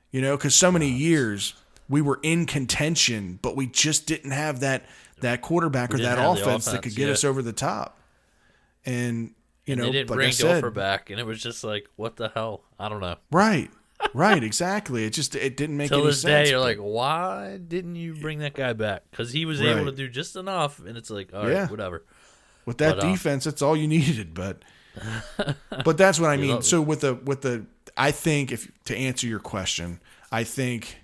[0.10, 1.56] You know, because so many years
[1.89, 4.86] we were in contention, but we just didn't have that
[5.20, 7.14] that quarterback or that the offense, that could get yeah.
[7.14, 8.00] us over the top.
[8.86, 9.34] And
[9.66, 12.16] you and know, they didn't like bring Dilfer back, and it was just like, what
[12.16, 12.62] the hell?
[12.80, 13.18] I don't know.
[13.30, 13.70] right,
[14.14, 15.06] right, exactly.
[15.06, 16.47] It just it didn't make Till any this sense.
[16.47, 19.04] day, you're like, why didn't you bring that guy back?
[19.12, 21.68] Because he was able to do just enough, and it's like, all right, Yeah.
[21.68, 22.04] whatever.
[22.66, 24.34] with that But, uh, defense, that's all you needed.
[24.34, 24.64] But
[25.86, 26.62] but that's what I mean.
[26.62, 27.66] So with the with the,
[27.97, 30.00] I think if to answer your question,
[30.32, 30.97] I think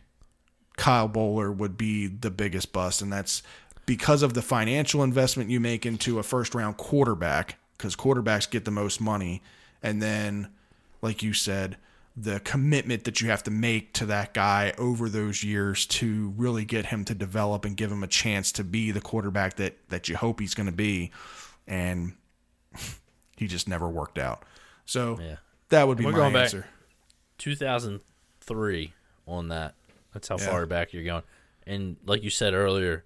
[0.78, 3.42] Kyle Boller would be the biggest bust, and that's
[3.86, 8.66] because of the financial investment you make into a first round quarterback, because quarterbacks get
[8.66, 9.42] the most money,
[9.82, 10.50] and then,
[11.02, 11.78] like you said.
[12.18, 16.64] The commitment that you have to make to that guy over those years to really
[16.64, 20.08] get him to develop and give him a chance to be the quarterback that, that
[20.08, 21.12] you hope he's going to be.
[21.68, 22.14] And
[23.38, 24.44] he just never worked out.
[24.86, 25.36] So Yeah.
[25.70, 26.68] that would be We're my going back- answer.
[27.38, 28.94] 2003
[29.28, 29.76] on that.
[30.14, 30.46] That's how Yeah.
[30.50, 31.24] far back you're going.
[31.68, 33.04] And like you said earlier,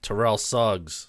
[0.00, 1.08] Terrell Suggs,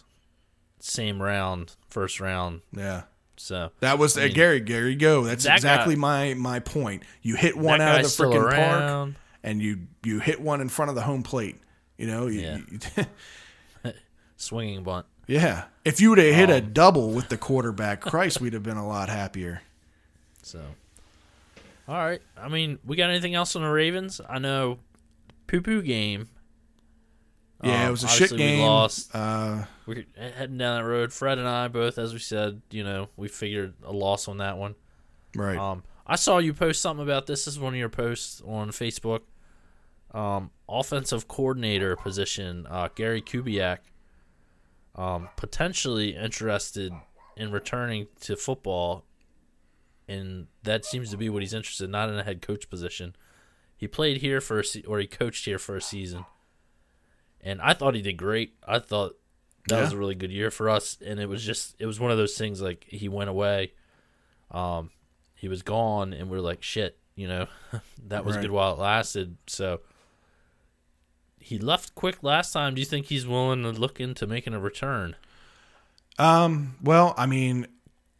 [0.79, 2.61] same round, first round.
[2.71, 3.03] Yeah.
[3.43, 4.61] So That was uh, Gary.
[4.61, 5.25] Gary, go.
[5.25, 7.03] That's that exactly guy- my my point.
[7.21, 9.09] You hit one out of the freaking park,
[9.43, 11.57] and you you hit one in front of the home plate.
[11.97, 12.57] You know, you, Yeah.
[13.83, 13.91] you-
[14.37, 15.05] Swinging bunt.
[15.27, 15.65] yeah.
[15.83, 18.77] If you would have hit a Um, double with the quarterback, Christ, we'd have been
[18.77, 19.61] a lot happier.
[20.41, 20.61] So,
[21.87, 22.21] all right.
[22.37, 24.21] I mean, we got anything else on the Ravens?
[24.29, 24.79] I know,
[25.47, 26.29] poo poo game.
[27.61, 28.59] Yeah, Um, it was a shit obviously we game.
[28.61, 29.09] lost.
[29.13, 31.11] Uh, We're heading down that road.
[31.11, 34.57] Fred and I both, as we said, you know, we figured a loss on that
[34.57, 34.75] one.
[35.35, 35.57] right.
[35.57, 37.45] Um, I saw you post something about this.
[37.45, 39.21] This is one of your posts on Facebook.
[40.11, 43.79] Um, offensive coordinator position, uh, Gary Kubiak,
[44.95, 46.93] um, potentially interested
[47.35, 49.05] in returning to football,
[50.07, 51.89] and that seems to be what he's interested.
[51.89, 53.15] Not in a head coach position.
[53.75, 56.25] He played here for a se- or he coached here for a season,
[57.41, 58.53] and I thought he did great.
[58.67, 59.15] I thought
[59.67, 62.11] that was a really good year for us, and it was just it was one
[62.11, 63.73] of those things like he went away.
[64.51, 64.91] Um,
[65.35, 67.47] he was gone, and we are like, shit, you know,
[68.07, 68.41] that was Right.
[68.43, 69.37] good while it lasted.
[69.47, 69.81] So
[71.39, 72.75] he left quick last time.
[72.75, 75.15] Do you think he's willing to look into making a return?
[76.17, 77.67] Um, well, I mean,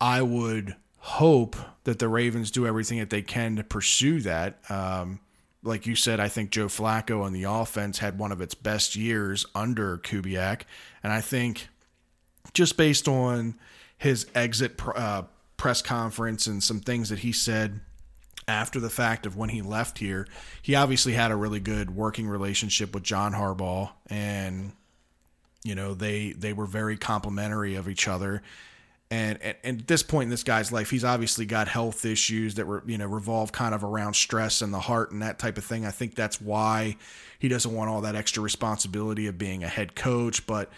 [0.01, 4.59] I would hope that the Ravens do everything that they can to pursue that.
[4.69, 5.19] Um,
[5.61, 8.95] like you said, I think Joe Flacco on the offense had one of its best
[8.95, 10.63] years under Kubiak,
[11.03, 11.67] and I think
[12.53, 13.55] just based on
[13.97, 15.23] his exit uh,
[15.57, 17.79] press conference and some things that he said
[18.47, 20.27] after the fact of when he left here,
[20.61, 23.91] he obviously had a really good working relationship with John Harbaugh.
[24.07, 24.73] And
[25.63, 28.41] you know they they were very complimentary of each other
[29.13, 32.55] and, and, and at this point in this guy's life he's obviously got health issues
[32.55, 35.57] that were you know revolve kind of around stress and the heart and that type
[35.57, 35.85] of thing.
[35.85, 36.97] I think that's why
[37.37, 40.47] he doesn't want all that extra responsibility of being a head coach.
[40.47, 40.69] But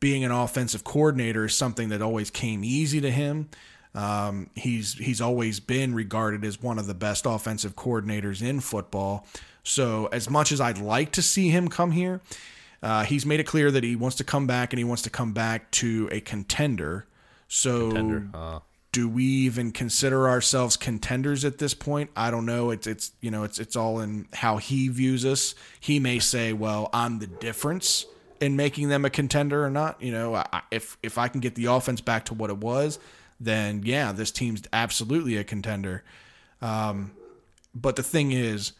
[0.00, 3.48] being an offensive coordinator is something that always came easy to him.
[3.94, 9.26] Um, he's he's always been regarded as one of the best offensive coordinators in football.
[9.62, 12.22] So as much as i'd like to see him come here
[12.82, 15.10] uh, he's made it clear that he wants to come back and he wants to
[15.10, 17.06] come back to a contender.
[17.48, 17.90] So,
[18.34, 18.60] Uh,
[18.92, 22.10] do we even consider ourselves contenders at this point?
[22.16, 22.70] I don't know.
[22.70, 25.54] It's it's you know it's it's all in how he views us.
[25.80, 28.06] He may say, "Well, I'm the difference
[28.40, 31.54] in making them a contender or not." You know, I, if if I can get
[31.54, 32.98] the offense back to what it was,
[33.40, 36.02] then yeah, this team's absolutely a contender.
[36.60, 37.12] Um,
[37.74, 38.72] but the thing is,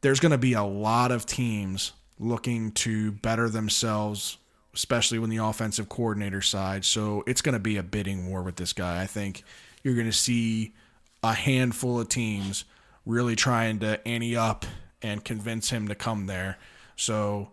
[0.00, 4.38] there's going to be a lot of teams looking to better themselves,
[4.76, 6.84] especially when the offensive coordinator side.
[6.84, 9.02] So it's going to be a bidding war with this guy.
[9.02, 9.42] I think
[9.82, 10.74] you're going to see
[11.22, 12.64] a handful of teams
[13.06, 14.66] really trying to ante up
[15.00, 16.58] and convince him to come there.
[16.94, 17.48] So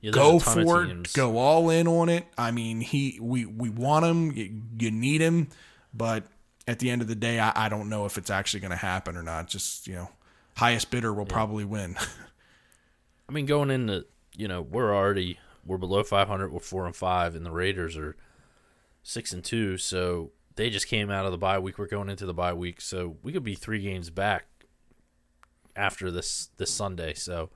[0.00, 2.26] yeah, go a ton of for it, go all in on it.
[2.36, 5.48] I mean, he we we want him, you, you need him,
[5.94, 6.24] but
[6.66, 8.76] at the end of the day, I, I don't know if it's actually going to
[8.76, 9.46] happen or not.
[9.46, 10.10] Just you know,
[10.56, 11.96] highest bidder will probably win.
[13.28, 16.52] I mean, going into you know we're already we're below 500.
[16.52, 18.16] We're four and five, and the Raiders are
[19.02, 19.78] six and two.
[19.78, 21.78] So they just came out of the bye week.
[21.78, 24.46] We're going into the bye week, so we could be three games back
[25.76, 27.14] after this this Sunday.
[27.14, 27.50] So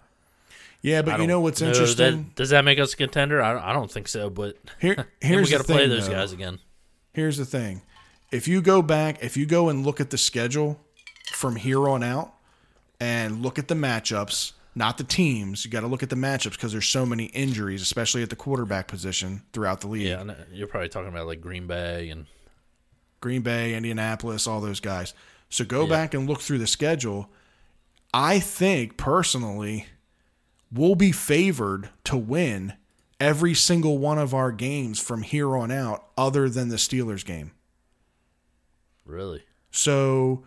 [0.83, 2.33] yeah, but you know what's that- interesting?
[2.37, 3.43] does that make us a contender?
[3.43, 4.31] I, I don't think so.
[4.31, 6.15] But Here, here's we got to play those though.
[6.15, 6.59] guys again.
[7.13, 7.83] Here's the thing:
[8.31, 10.81] if you go back, if you go and look at the schedule
[11.33, 12.33] from here on out,
[13.01, 16.53] and look at the matchups, not the teams, you got to look at the matchups
[16.53, 20.03] because there's so many injuries, especially at the quarterback position throughout the league.
[20.07, 22.27] Yeah, and you're probably talking about like Green Bay and
[23.21, 25.15] Green Bay, Indianapolis, all those guys.
[25.49, 25.89] So go Yeah.
[25.89, 27.31] back and look through the schedule.
[28.13, 29.87] I think personally,
[30.71, 32.75] we'll be favored to win
[33.19, 37.53] every single one of our games from here on out, other than the Steelers game.
[39.07, 39.43] really.
[39.71, 40.43] So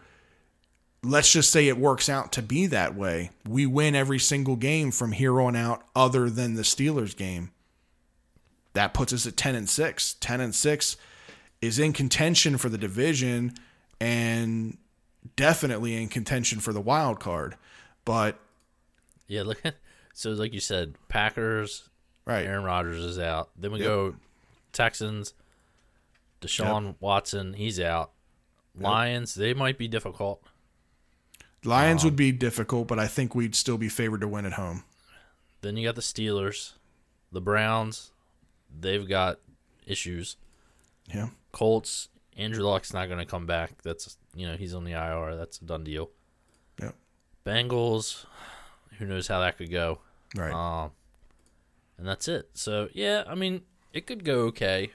[1.03, 3.31] let's just say it works out to be that way.
[3.47, 7.51] We win every single game from here on out, other than the Steelers game.
[8.73, 10.15] That puts us at 10 and 6.
[10.19, 10.97] 10 and 6
[11.61, 13.53] is in contention for the division
[13.99, 14.77] and
[15.35, 17.55] definitely in contention for the wild card.
[18.05, 18.39] But,
[19.27, 19.61] Yeah, look.
[20.13, 21.87] So like you said, Packers,
[22.25, 22.45] right.
[22.45, 23.49] Aaron Rodgers is out.
[23.57, 23.87] Then we Yep.
[23.87, 24.15] go
[24.73, 25.33] Texans,
[26.41, 28.11] Deshaun Watson, he's out.
[28.77, 30.41] Lions, they might be difficult.
[31.63, 34.83] Lions would be difficult, but I think we'd still be favored to win at home.
[35.61, 36.73] Then you got the Steelers,
[37.31, 38.11] the Browns,
[38.79, 39.39] they've got
[39.85, 40.37] issues.
[41.13, 41.29] Yeah.
[41.51, 43.81] Colts, Andrew Luck's not going to come back.
[43.83, 45.35] That's you know he's on the IR.
[45.35, 46.09] That's a done deal.
[46.81, 46.91] Yeah.
[47.45, 48.25] Bengals,
[48.97, 49.99] who knows how that could go.
[50.35, 50.53] Right.
[50.53, 50.91] Um,
[51.97, 52.49] and that's it.
[52.53, 54.91] So yeah, I mean, it could go okay.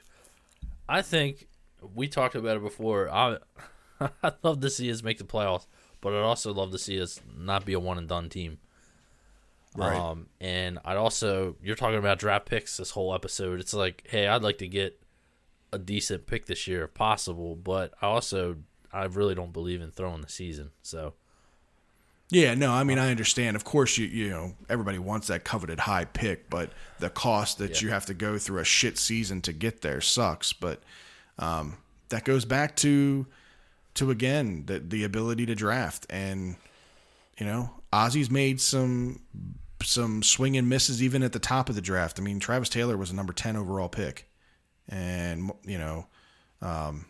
[0.87, 1.47] I think
[1.93, 3.09] we talked about it before.
[3.09, 3.37] I
[4.23, 5.67] I'd love to see us make the playoffs,
[6.05, 8.59] but I'd also love to see us not be a one and done team.
[9.75, 9.97] Right.
[9.97, 13.59] Um, and I'd also you're talking about draft picks this whole episode.
[13.59, 15.01] It's like, hey, I'd like to get
[15.73, 18.57] a decent pick this year if possible, but I also
[18.93, 20.69] I really don't believe in throwing the season.
[20.83, 21.13] So
[22.29, 23.55] Yeah, no, I mean I understand.
[23.55, 27.81] Of course, you you know everybody wants that coveted high pick, but the cost that
[27.81, 27.87] Yeah.
[27.87, 30.53] you have to go through a shit season to get there sucks.
[30.53, 30.83] But
[31.39, 31.77] um,
[32.09, 33.25] that goes back to
[33.95, 36.55] to again the the ability to draft, and
[37.39, 39.21] you know Ozzie's made some
[39.83, 42.19] some swing and misses even at the top of the draft.
[42.19, 44.29] I mean Travis Taylor was a number ten overall pick,
[44.87, 46.07] and you know
[46.61, 47.05] um,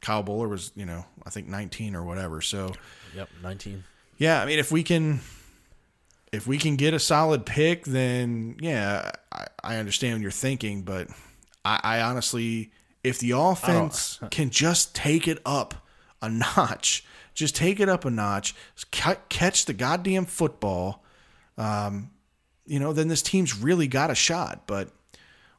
[0.00, 2.40] Kyle Boller was you know I think nineteen or whatever.
[2.40, 2.74] So.
[3.14, 3.84] yep, nineteen.
[4.16, 5.20] Yeah, I mean, if we can,
[6.32, 10.82] if we can get a solid pick, then yeah, I, I understand what you're thinking,
[10.82, 11.08] but
[11.64, 12.72] I, I honestly,
[13.04, 15.86] if the offense can just take it up
[16.20, 17.04] a notch,
[17.34, 18.54] just take it up a notch,
[19.28, 21.04] catch the goddamn football,
[21.56, 22.10] um,
[22.66, 24.66] you know, then this team's really got a shot.
[24.66, 24.90] But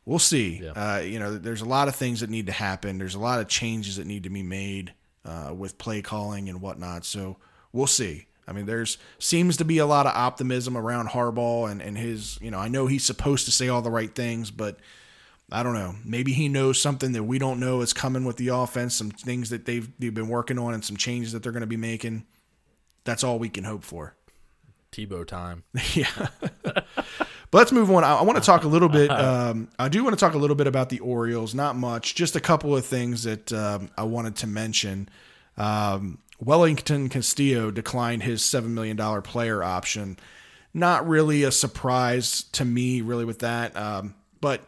[0.06, 0.62] we'll see.
[0.64, 0.72] Yeah.
[0.72, 2.98] Uh, you know, there's a lot of things that need to happen.
[2.98, 4.94] There's a lot of changes that need to be made
[5.26, 7.06] uh, with play calling and whatnot.
[7.06, 7.38] So
[7.72, 8.28] we'll see.
[8.48, 12.40] I mean, there's seems to be a lot of optimism around Harbaugh and, and his,
[12.42, 14.80] you know, I know he's supposed to say all the right things, but
[15.52, 15.96] I don't know.
[16.06, 19.50] Maybe he knows something that we don't know is coming with the offense, some things
[19.50, 22.26] that they've, they've been working on and some changes that they're going to be making.
[23.04, 24.16] That's all we can hope for.
[24.92, 25.64] Tebow time.
[25.96, 26.28] Yeah.
[26.64, 26.86] but
[27.58, 28.04] let's move on.
[28.04, 29.10] I, I want to talk a little bit.
[29.20, 31.56] Um, I do want to talk a little bit about the Orioles.
[31.56, 35.10] Not much, just a couple of things that um, I wanted to mention.
[35.58, 40.18] Um, Wellington Castillo declined his $7 million player option.
[40.74, 43.76] Not really a surprise to me, really, with that.
[43.76, 44.62] Um, but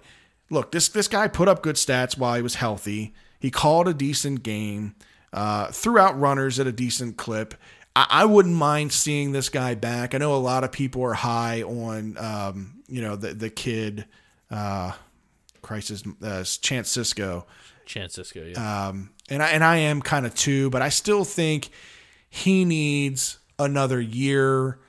[0.52, 3.14] look, this, this guy put up good stats while he was healthy.
[3.40, 4.96] He called a decent game,
[5.34, 7.56] uh, threw out runners at a decent clip.
[7.96, 10.14] I, I wouldn't mind seeing this guy back.
[10.14, 14.06] I know a lot of people are high on, um, you know, the the kid,
[14.52, 14.92] uh,
[15.62, 17.46] crisis, uh, Chance Sisco,
[17.86, 18.88] Chance Sisco, yeah.
[18.88, 21.70] um, and I and I am kind of too, but I still think
[22.30, 24.80] he needs another year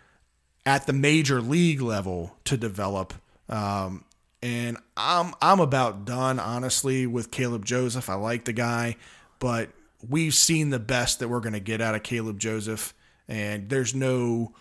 [0.65, 3.15] at the major league level to develop.
[3.49, 4.05] Um,
[4.43, 8.11] and I'm I'm about done honestly with Caleb Joseph.
[8.11, 8.97] I like the guy,
[9.39, 9.71] but
[10.09, 12.93] we've seen the best that we're going to get out of Caleb Joseph,
[13.29, 14.53] and there's no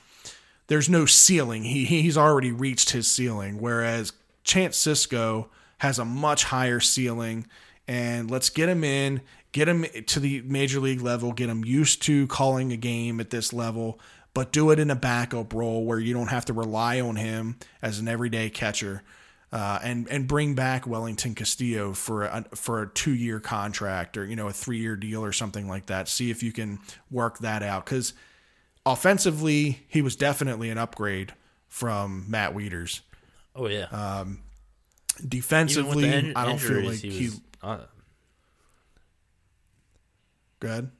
[0.68, 1.64] there's no ceiling.
[1.64, 4.14] He he's already reached his ceiling, whereas
[4.44, 5.48] Chance Sisco
[5.80, 7.48] has a much higher ceiling.
[7.88, 9.22] And let's get him in,
[9.52, 13.32] get him to the major league level, get him used to calling a game at
[13.32, 14.00] this level,
[14.34, 17.58] but do it in a backup role where you don't have to rely on him
[17.82, 19.04] as an everyday catcher.
[19.54, 24.26] Uh, and and bring back Wellington Castillo for a for a two year contract or
[24.26, 26.08] you know a three year deal or something like that.
[26.08, 26.80] See if you can
[27.10, 28.14] work that out because
[28.86, 31.34] offensively he was definitely an upgrade
[31.68, 33.02] from Matt Wieters.
[33.54, 34.24] oh yeah.
[34.24, 34.38] with
[35.30, 37.26] Defensively, in- I don't feel like injuries, he.
[37.26, 37.86] was, uh,
[40.62, 40.92] Go ahead.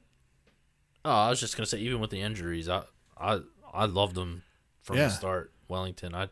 [1.04, 2.82] oh, I was just gonna say, even with the injuries, I
[3.18, 3.40] I
[3.72, 4.42] I loved him
[4.82, 5.04] from Yeah.
[5.04, 5.52] the start.
[5.68, 6.28] Wellington, I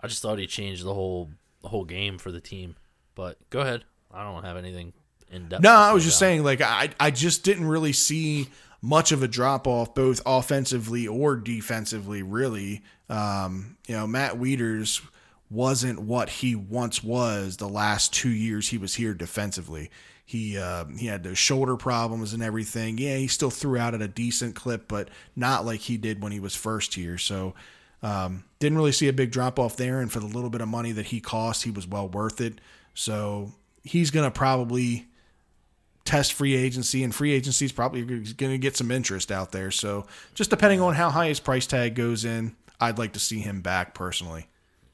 [0.00, 1.30] I just thought he changed the whole
[1.62, 2.76] the whole game for the team.
[3.14, 3.84] But go ahead.
[4.12, 4.92] I don't have anything
[5.30, 5.62] in depth.
[5.62, 8.48] No, I was just about saying, like I I just didn't really see
[8.80, 12.22] much of a drop off, both offensively or defensively.
[12.22, 15.02] Really, um, you know, Matt Wieters
[15.50, 19.90] wasn't what he once was the last two years he was here defensively.
[20.24, 22.98] He uh, he had those shoulder problems and everything.
[22.98, 26.32] Yeah, he still threw out at a decent clip, but not like he did when
[26.32, 27.16] he was first here.
[27.16, 27.54] So
[28.02, 30.00] um, didn't really see a big drop off there.
[30.00, 32.60] And for the little bit of money that he cost, he was well worth it.
[32.94, 35.06] So he's gonna probably
[36.08, 39.70] test free agency, and free agency is probably going to get some interest out there.
[39.70, 43.40] So just depending on how high his price tag goes in, I'd like to see
[43.40, 44.48] him back personally.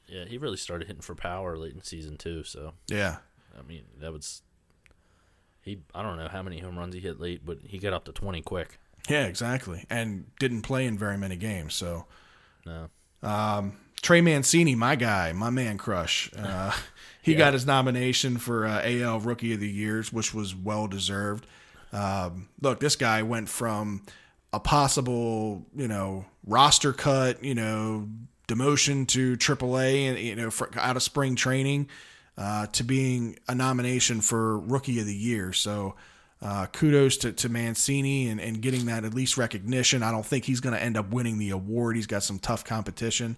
[0.07, 2.43] Yeah, he really started hitting for power late in season two.
[2.43, 3.17] So Yeah.
[3.57, 4.41] I mean, that was
[5.61, 5.79] he.
[5.93, 8.11] I don't know how many home runs he hit late, but he got up to
[8.11, 8.77] twenty quick.
[9.07, 9.85] Yeah, exactly.
[9.89, 11.73] And didn't play in very many games.
[11.75, 12.05] So
[12.65, 16.29] No, Trey Mancini, my guy, my man crush.
[16.37, 16.71] Uh,
[17.23, 17.37] he Yeah.
[17.39, 21.47] got his nomination for uh, AL Rookie of the Years, which was well deserved.
[21.91, 24.03] Um, look, this guy went from
[24.53, 28.07] a possible, you know, roster cut, you know,
[28.47, 31.87] demotion to AAA, and you know, for, out of spring training,
[32.37, 35.51] uh, to being a nomination for Rookie of the Year.
[35.53, 35.95] So.
[36.41, 40.03] Uh, kudos to, to Mancini and, and getting that at least recognition.
[40.03, 41.95] I don't think he's going to end up winning the award.
[41.95, 43.37] He's got some tough competition,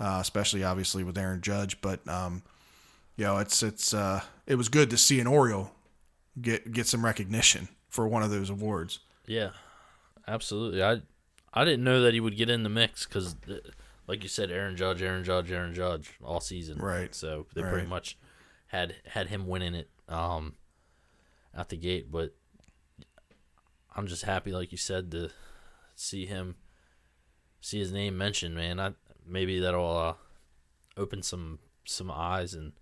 [0.00, 1.80] uh, especially obviously with Aaron Judge.
[1.80, 2.42] But um,
[3.16, 5.70] you know, it's it's uh, it was good to see an Oriole
[6.40, 9.00] get get some recognition for one of those awards.
[9.26, 9.50] Yeah,
[10.26, 10.82] absolutely.
[10.82, 11.02] I
[11.52, 13.36] I didn't know that he would get in the mix because,
[14.06, 16.78] like you said, Aaron Judge, Aaron Judge, Aaron Judge all season.
[16.78, 17.14] Right.
[17.14, 17.72] So they Right.
[17.72, 18.16] pretty much
[18.68, 20.54] had had him winning it um,
[21.58, 22.10] out the gate.
[22.10, 22.34] But
[23.94, 25.30] I'm just happy, like you said, to
[25.96, 26.56] see him
[27.60, 28.54] see his name mentioned.
[28.54, 28.92] Man, I
[29.26, 30.14] maybe that'll uh,
[30.96, 32.72] open some some eyes and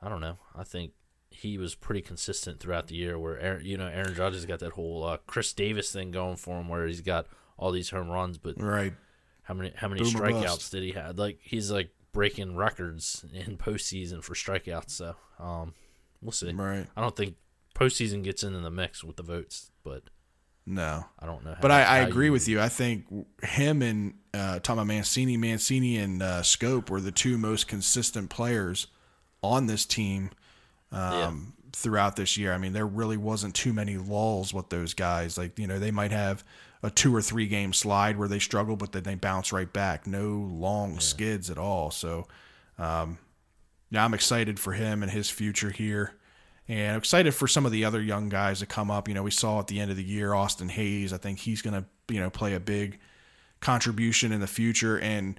[0.00, 0.38] I don't know.
[0.54, 0.92] I think
[1.30, 3.18] he was pretty consistent throughout the year.
[3.18, 6.36] Where Aaron, you know, Aaron Judge has got that whole uh, Chris Davis thing going
[6.36, 8.92] for him, where he's got all these home runs, but Right.
[9.42, 11.18] how many how many Boom strikeouts did he have?
[11.18, 14.90] Like he's like breaking records in postseason for strikeouts.
[14.90, 15.74] So um,
[16.20, 16.52] we'll see.
[16.52, 16.86] Right.
[16.96, 17.34] I don't think
[17.74, 20.04] postseason gets into the mix with the votes, but
[20.66, 21.04] No.
[21.18, 21.54] I don't know.
[21.54, 22.60] How, But I, I agree with you.
[22.60, 23.06] I think
[23.42, 28.30] him and uh, talking about Mancini, Mancini and uh, Schoop were the two most consistent
[28.30, 28.86] players
[29.42, 30.30] on this team
[30.90, 32.52] um, throughout this year.
[32.52, 35.36] I mean, there really wasn't too many lulls with those guys.
[35.36, 36.44] Like you know, they might have
[36.82, 40.06] a two or three game slide where they struggle, but then they bounce right back.
[40.06, 41.90] No long skids at all.
[41.90, 42.26] So,
[42.78, 43.18] um,
[43.90, 46.14] yeah, I'm excited for him and his future here.
[46.68, 49.08] And I'm excited for some of the other young guys to come up.
[49.08, 51.12] You know, we saw at the end of the year Austin Hays.
[51.12, 52.98] I think he's going to, you know, play a big
[53.60, 55.38] contribution in the future and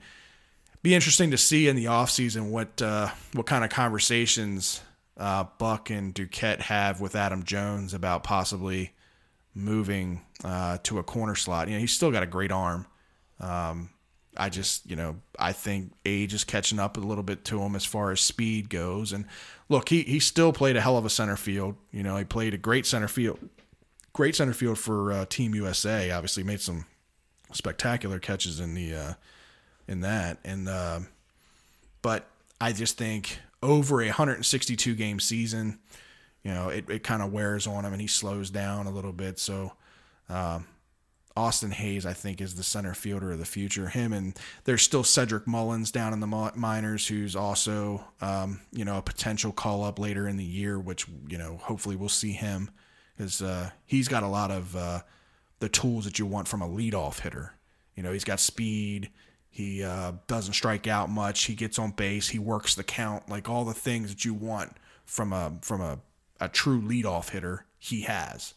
[0.84, 4.82] be interesting to see in the offseason what uh, what kind of conversations
[5.18, 8.92] uh, Buck and Duquette have with Adam Jones about possibly
[9.56, 11.70] moving uh, to a corner slot.
[11.70, 12.86] You know, he's still got a great arm.
[13.40, 13.90] Um,
[14.38, 17.76] I just, you know, I think age is catching up a little bit to him
[17.76, 19.14] as far as speed goes.
[19.14, 19.26] And
[19.70, 21.76] look, he he still played a hell of a center field.
[21.92, 23.40] You know, he played a great center field,
[24.14, 26.12] great center field for uh, Team USA.
[26.12, 26.86] Obviously, made some
[27.52, 29.14] spectacular catches in the uh,
[29.88, 30.40] in that.
[30.44, 31.00] And uh,
[32.02, 32.28] but
[32.60, 35.80] I just think over a 162 game season,
[36.44, 39.12] you know, it, it kind of wears on him and he slows down a little
[39.12, 39.40] bit.
[39.40, 39.74] So
[40.30, 40.68] um,
[41.38, 43.88] Austin Hays, I think, is the center fielder of the future.
[43.88, 48.98] Him and there's still Cedric Mullins down in the minors, who's also, um, you know,
[48.98, 52.70] a potential call up later in the year, which, you know, hopefully we'll see him
[53.16, 55.02] because uh, he's got a lot of uh,
[55.60, 57.54] the tools that you want from a leadoff hitter.
[57.96, 59.10] You know, he's got speed.
[59.50, 61.44] He uh, doesn't strike out much.
[61.44, 62.30] He gets on base.
[62.30, 63.30] He works the count.
[63.30, 64.74] Like all the things that you want
[65.06, 66.00] from a from a,
[66.40, 68.54] a true leadoff hitter, he has.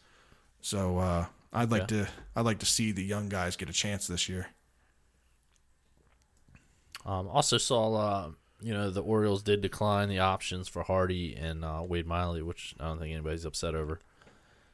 [0.60, 4.06] So uh, I'd like to I'd like to see the young guys get a chance
[4.06, 4.48] this year.
[7.06, 8.30] Um, also saw, uh,
[8.60, 12.74] you know, the Orioles did decline the options for Hardy and uh, Wade Miley, which
[12.78, 14.00] I don't think anybody's upset over.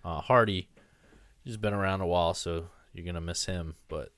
[0.05, 0.69] Uh, Hardy,
[1.45, 3.77] he's been around a while, so you're gonna miss him.
[3.89, 4.13] But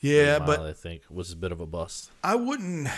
[0.00, 2.10] Yeah, Wade but Miley, I think was a bit of a bust.
[2.22, 2.88] I wouldn't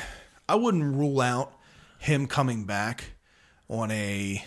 [0.49, 1.53] I wouldn't rule out
[2.01, 3.13] him coming back
[3.69, 4.45] on a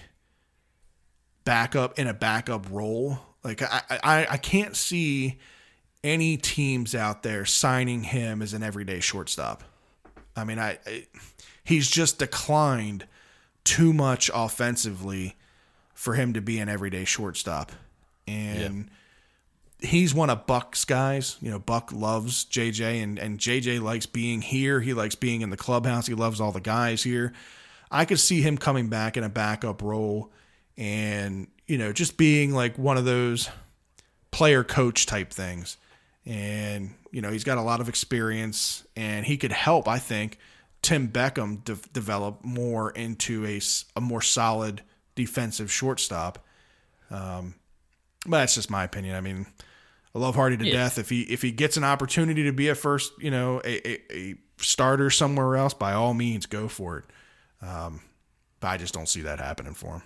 [1.46, 3.20] backup in a backup role.
[3.44, 5.40] Like I I, I can't see
[6.04, 9.64] any teams out there signing him as an everyday shortstop.
[10.36, 11.06] I mean, I, I
[11.64, 13.08] he's just declined
[13.64, 15.36] too much offensively
[15.94, 17.72] for him to be an everyday shortstop.
[18.28, 18.90] And
[19.80, 21.38] he's one of Buck's guys.
[21.42, 24.82] You know, Buck loves JJ, and, and JJ likes being here.
[24.82, 26.08] He likes being in the clubhouse.
[26.08, 27.34] He loves all the guys here.
[27.92, 30.32] I could see him coming back in a backup role
[30.78, 33.50] and, you know, just being like one of those
[34.32, 35.78] player coach type things.
[36.26, 40.38] And, you know, he's got a lot of experience and he could help, I think,
[40.82, 43.60] Tim Beckham de- develop more into a,
[43.96, 44.82] a more solid
[45.16, 46.40] defensive shortstop.
[47.10, 47.56] Um,
[48.26, 49.16] but that's just my opinion.
[49.16, 49.46] I mean,
[50.16, 50.74] I love Hardy to Yeah.
[50.74, 50.98] death.
[50.98, 54.02] If he if he gets an opportunity to be a first, you know, a, a,
[54.12, 57.06] a starter somewhere else, by all means, go for it.
[57.66, 58.02] Um,
[58.60, 60.02] but I just don't see that happening for him.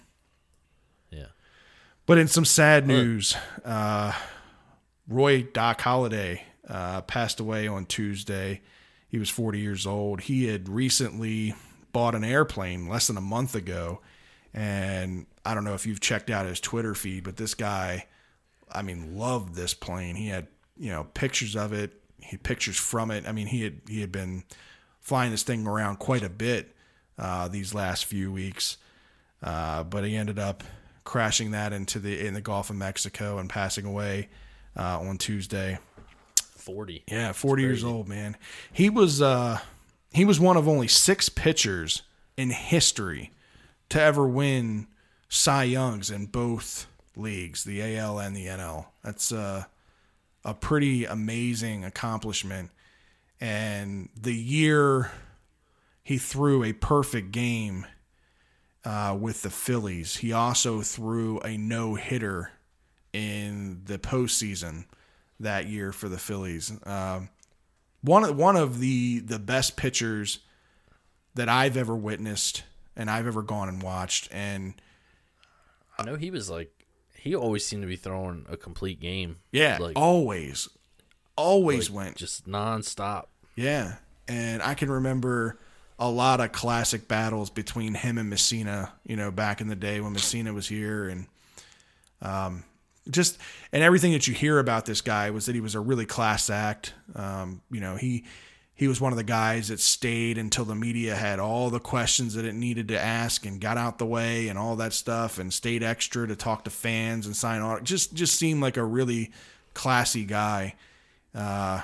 [2.08, 3.36] But in some sad news,
[3.66, 4.14] uh,
[5.10, 8.62] Roy Doc Halladay uh, passed away on Tuesday.
[9.10, 10.22] He was 40 years old.
[10.22, 11.53] He had recently
[11.91, 13.99] bought an airplane less than a month ago.
[14.53, 18.05] And I don't know if you've checked out his Twitter feed, but this guy,
[18.72, 20.16] I mean, loved this plane.
[20.16, 20.47] He had,
[20.78, 21.91] you know, pictures of it,
[22.22, 23.28] he had pictures from it.
[23.28, 24.43] I mean, he had he had been
[25.01, 26.74] flying this thing around quite a bit
[27.20, 28.78] uh, these last few weeks,
[29.43, 30.64] uh, but he ended up
[31.08, 34.28] crashing that into the in the Gulf of Mexico and passing away
[34.76, 35.80] uh, on Tuesday.
[36.36, 37.03] Forty.
[37.08, 38.36] Yeah, 40 years old, man.
[38.74, 39.60] He was uh
[40.12, 42.01] he was one of only 6 pitchers
[42.36, 43.32] in history
[43.89, 44.88] to ever win
[45.30, 48.88] Cy Youngs in both leagues, the AL and the NL.
[49.03, 49.66] That's uh,
[50.43, 52.72] a pretty amazing accomplishment.
[53.39, 55.12] And the year
[56.03, 57.86] he threw a perfect game
[58.88, 60.15] uh, with the Phillies.
[60.15, 62.51] He also threw a no hitter
[63.11, 64.85] in the postseason
[65.41, 66.71] that year for the Phillies.
[66.85, 67.27] Um,
[68.01, 70.39] one of one of the the best pitchers
[71.35, 72.63] that I've ever witnessed
[72.95, 74.29] and I've ever gone and watched.
[74.31, 74.75] And
[75.99, 76.71] I know he was like
[77.13, 79.39] he always seemed to be throwing a complete game.
[79.51, 80.69] yeah, like, always,
[81.35, 82.15] always like, went.
[82.15, 83.25] just nonstop.
[83.53, 83.95] Yeah,
[84.29, 85.59] and I can remember
[85.99, 88.91] a lot of classic battles between him and Mussina.
[89.05, 91.27] You know, back in the day when Mussina was here, and
[92.21, 92.63] um,
[93.09, 93.37] just
[93.71, 96.49] and everything that you hear about this guy was that he was a really class
[96.49, 96.93] act.
[97.15, 98.25] Um, you know, he
[98.77, 102.35] he was one of the guys that stayed until the media had all the questions
[102.35, 105.51] that it needed to ask and got out the way and all that stuff and
[105.51, 107.83] stayed extra to talk to fans and sign on.
[107.83, 109.31] Just just seemed like a really
[109.73, 110.75] classy guy.
[111.33, 111.81] Uh,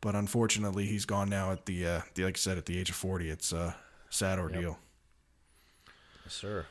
[0.00, 2.90] but unfortunately, he's gone now at the, uh, the like I said at the age
[2.90, 3.28] of forty.
[3.30, 3.76] It's a
[4.08, 4.78] sad ordeal.
[6.24, 6.66] Yes, sir.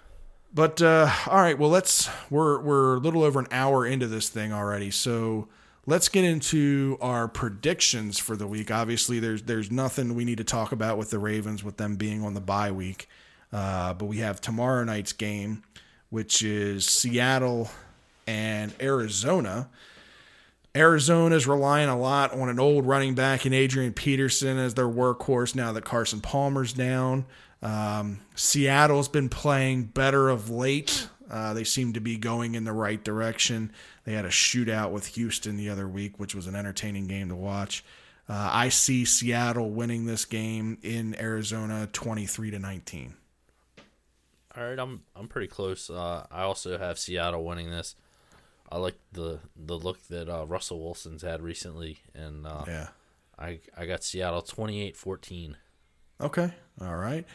[0.53, 4.29] But uh, all right, well let's we're we're a little over an hour into this
[4.29, 5.47] thing already, so
[5.85, 8.71] let's get into our predictions for the week.
[8.71, 12.23] Obviously, there's there's nothing we need to talk about with the Ravens with them being
[12.23, 13.07] on the bye week,
[13.53, 15.63] uh, but we have tomorrow night's game,
[16.09, 17.69] which is Seattle
[18.25, 19.69] and Arizona.
[20.79, 25.53] Arizona's relying a lot on an old running back in Adrian Peterson as their workhorse
[25.53, 27.25] now that Carson Palmer's down.
[27.61, 31.09] Um, Seattle's been playing better of late.
[31.29, 33.73] Uh, they seem to be going in the right direction.
[34.05, 37.35] They had a shootout with Houston the other week, which was an entertaining game to
[37.35, 37.83] watch.
[38.27, 43.15] Uh, I see Seattle winning this game in Arizona, twenty-three to nineteen.
[44.55, 45.89] All right, I'm I'm pretty close.
[45.89, 47.95] Uh, I also have Seattle winning this.
[48.71, 52.87] I like the the look that uh, Russell Wilson's had recently, and uh, Yeah.
[53.37, 55.55] I I got Seattle 28-14.
[56.21, 56.53] Okay.
[56.81, 57.25] All right.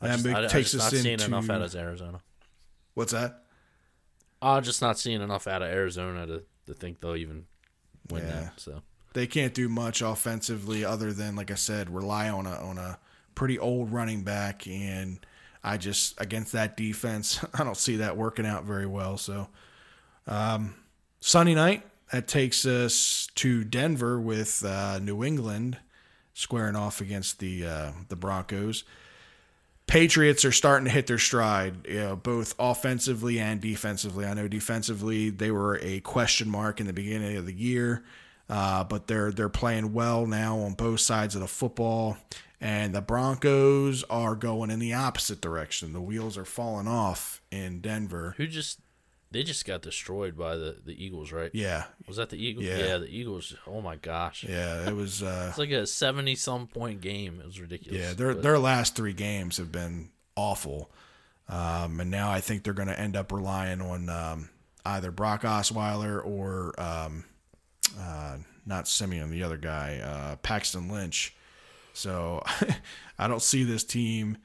[0.00, 1.74] I That just, big- I, I takes just us not seeing into enough out of
[1.74, 2.20] Arizona.
[2.94, 3.44] what's that?
[4.40, 7.44] I'm just not seeing enough out of Arizona to, to think they'll even
[8.10, 8.30] win Yeah.
[8.40, 8.60] that.
[8.60, 12.78] So they can't do much offensively other than like I said rely on a on
[12.78, 12.98] a
[13.34, 15.24] pretty old running back and
[15.62, 19.48] I just against that defense I don't see that working out very well so
[20.26, 20.74] um,
[21.34, 25.78] night that takes us to Denver with uh, New England
[26.34, 28.84] squaring off against the uh, the Broncos
[29.86, 34.24] Patriots are starting to hit their stride, you know, both offensively and defensively.
[34.24, 38.04] I know defensively they were a question mark in the beginning of the year,
[38.48, 42.16] uh, but they're they're playing well now on both sides of the football.
[42.60, 45.92] And the Broncos are going in the opposite direction.
[45.92, 48.34] The wheels are falling off in Denver.
[48.36, 48.78] who just
[49.32, 51.50] they just got destroyed by the, the Eagles, right?
[51.54, 52.66] Yeah, Was that the Eagles?
[52.66, 52.98] Yeah.
[52.98, 53.54] the Eagles.
[53.66, 55.22] Oh my gosh, yeah, it was.
[55.22, 57.40] Uh, it's like a seventy some point game.
[57.40, 58.00] It was ridiculous.
[58.00, 60.90] Yeah, their But their last three games have been awful,
[61.48, 64.50] um, and now I think they're going to end up relying on um,
[64.84, 67.24] either Brock Osweiler or um,
[67.98, 71.34] uh, not Siemian, the other guy, uh, Paxton Lynch.
[71.94, 72.42] So
[73.18, 74.38] I don't see this team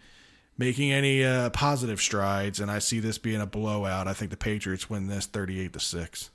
[0.58, 4.08] making any uh, positive strides, and I see this being a blowout.
[4.08, 6.32] I think the Patriots win this thirty-eight to six.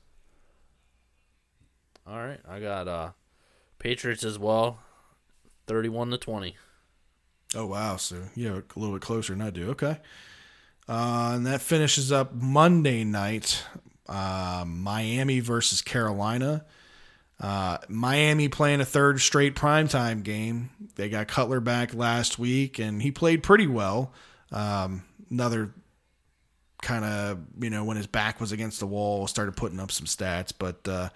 [2.06, 3.10] all right, I got uh
[3.78, 4.78] Patriots as well,
[5.66, 6.56] thirty one to twenty.
[7.54, 7.96] Oh wow!
[7.96, 9.70] So yeah, a little bit closer than I do.
[9.70, 9.98] Okay,
[10.88, 13.62] uh, and that finishes up Monday night.
[14.08, 16.64] Uh, Miami versus Carolina.
[17.42, 20.70] Uh, Miami playing a third straight primetime game.
[20.94, 24.12] They got Cutler back last week, and he played pretty well.
[24.52, 25.74] Um, another
[26.80, 30.06] kind of you know when his back was against the wall, started putting up some
[30.06, 30.86] stats, but.
[30.88, 31.08] Uh,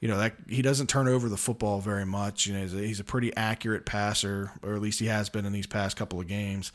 [0.00, 2.46] you know that he doesn't turn over the football very much.
[2.46, 5.44] You know, he's a, he's a pretty accurate passer, or at least he has been
[5.44, 6.70] in these past couple of games.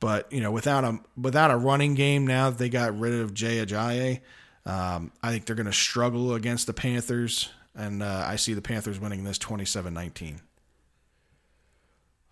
[0.00, 3.32] But you know, without a without a running game now that they got rid of
[3.32, 4.20] Jay Ajayi,
[4.66, 8.62] um, I think they're going to struggle against the Panthers, and uh, I see the
[8.62, 10.40] Panthers winning this 27-19.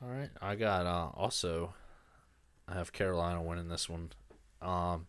[0.03, 1.75] All right, I got uh also
[2.67, 4.11] I have Carolina winning this one.
[4.61, 5.07] Um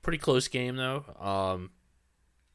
[0.00, 1.04] pretty close game though.
[1.20, 1.70] Um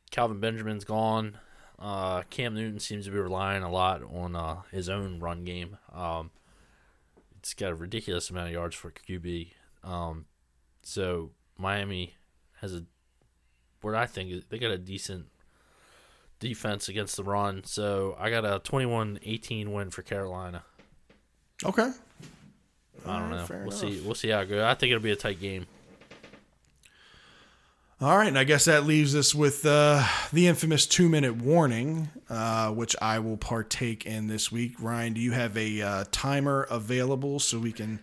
[0.10, 1.38] Kelvin Benjamin's gone.
[1.78, 5.78] Uh Cam Newton seems to be relying a lot on uh his own run game.
[5.94, 6.32] Um
[7.38, 9.52] it's got a ridiculous amount of yards for QB.
[9.84, 10.26] Um
[10.82, 11.30] so
[11.60, 12.16] Miami
[12.62, 12.86] has a
[13.82, 15.28] what I think is they got a decent
[16.44, 17.64] defense against the run.
[17.64, 20.64] So I got a 21-18 win for Carolina.
[21.66, 21.82] Okay.
[23.06, 23.56] I don't Alright, know.
[23.58, 23.74] We'll enough.
[23.80, 24.02] see.
[24.06, 24.62] We'll see how it goes.
[24.62, 25.66] I think it'll be a tight game.
[28.02, 32.10] All right, and I guess that leaves us with uh, the infamous two minute warning,
[32.30, 34.74] uh, which I will partake in this week.
[34.80, 38.00] Ryan, do you have a uh, timer available so we can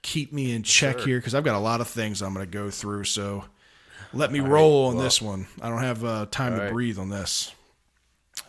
[0.00, 1.06] keep me in check Sure.
[1.08, 3.04] here because I've got a lot of things I'm going to go through.
[3.04, 3.44] So
[4.12, 5.46] let me roll on well- this one.
[5.60, 6.72] I don't have uh, time All to right.
[6.72, 7.54] breathe on this.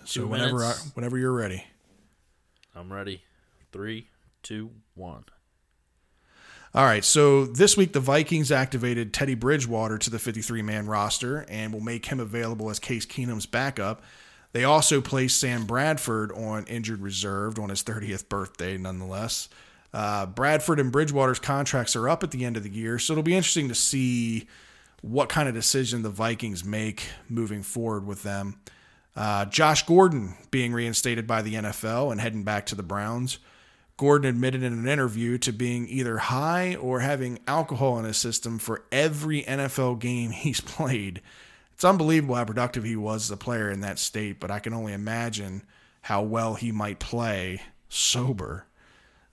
[0.05, 1.63] So Two whenever I, whenever you're ready.
[2.75, 3.21] I'm ready.
[3.71, 4.07] Three,
[4.43, 5.25] two, one.
[6.73, 11.45] All right, so this week the Vikings activated Teddy Bridgewater to the 53 man roster
[11.49, 14.01] and will make him available as Case Keenum's backup.
[14.53, 19.49] They also placed Sam Bradford on injured reserve on his 30th birthday, nonetheless.
[19.93, 23.23] Uh, Bradford and Bridgewater's contracts are up at the end of the year, so it'll
[23.23, 24.47] be interesting to see
[25.01, 28.59] what kind of decision the Vikings make moving forward with them.
[29.15, 33.39] Uh, Josh Gordon being reinstated by the NFL and heading back to the Browns.
[33.97, 38.57] Gordon admitted in an interview to being either high or having alcohol in his system
[38.57, 41.21] for every NFL game he's played.
[41.73, 44.73] It's unbelievable how productive he was as a player in that state, but I can
[44.73, 45.63] only imagine
[46.01, 48.65] how well he might play sober.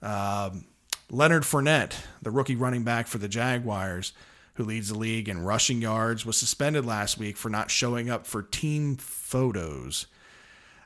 [0.01, 0.65] Um,
[1.11, 4.13] Leonard Fournette, the rookie running back for the Jaguars,
[4.59, 8.27] who leads the league in rushing yards, was suspended last week for not showing up
[8.27, 10.05] for team photos.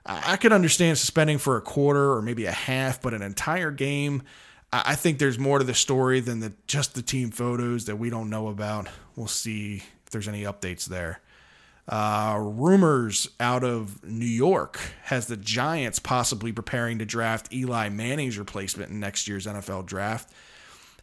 [0.05, 4.21] I could understand suspending for a quarter or maybe a half, but an entire game,
[4.71, 7.95] I I think there's more to the story than the just the team photos that
[7.95, 8.89] we don't know about.
[9.15, 11.21] We'll see if there's any updates there.
[11.87, 18.37] Uh, rumors out of New York has the Giants possibly preparing to draft Eli Manning's
[18.37, 20.31] replacement in next year's NFL draft.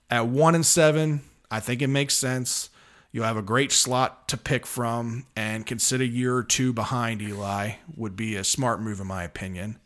[0.09, 2.71] At one and seven, I think it makes sense.
[3.13, 7.21] You'll have a great slot to pick from, and consider a year or two behind
[7.21, 9.79] Eli would be a smart move, in my opinion.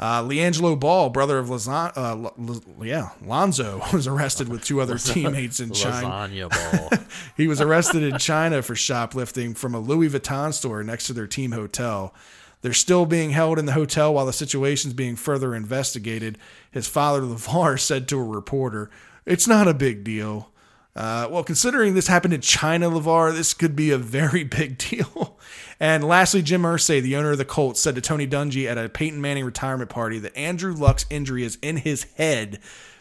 [0.00, 4.80] Uh, LiAngelo Ball, brother of Lazan, uh, L- L- yeah, Lonzo, was arrested with two
[4.80, 6.08] other teammates in China.
[6.08, 6.98] Lasagna ball.
[7.36, 11.26] He was arrested in China for shoplifting from a Louis Vuitton store next to their
[11.26, 12.14] team hotel.
[12.62, 16.38] They're still being held in the hotel while the situation's being further investigated.
[16.70, 18.90] His father, LeVar, said to a reporter,
[19.26, 20.49] It's not a big deal.
[20.96, 25.38] Uh, well, considering this happened in China, LeVar, this could be a very big deal.
[25.78, 28.88] And lastly, Jim Irsay, the owner of the Colts, said to Tony Dungy at a
[28.88, 32.58] Peyton Manning retirement party that Andrew Luck's injury is in his head.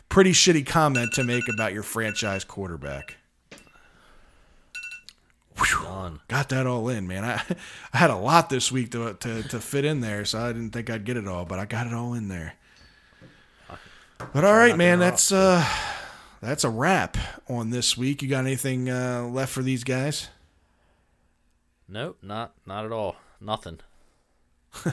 [0.07, 3.17] Pretty shitty comment to make about your franchise quarterback.
[6.29, 7.25] Got that all in, man.
[7.25, 7.41] I
[7.93, 10.71] I had a lot this week to to, to fit in there, so I didn't
[10.71, 12.53] think I'd get it all, but I got it all in there.
[14.33, 15.65] But all right, man, that's uh
[16.41, 17.17] that's a wrap
[17.47, 18.21] on this week.
[18.21, 20.29] You got anything uh, left for these guys?
[21.87, 23.15] Nope, not not at all.
[23.41, 23.79] Nothing.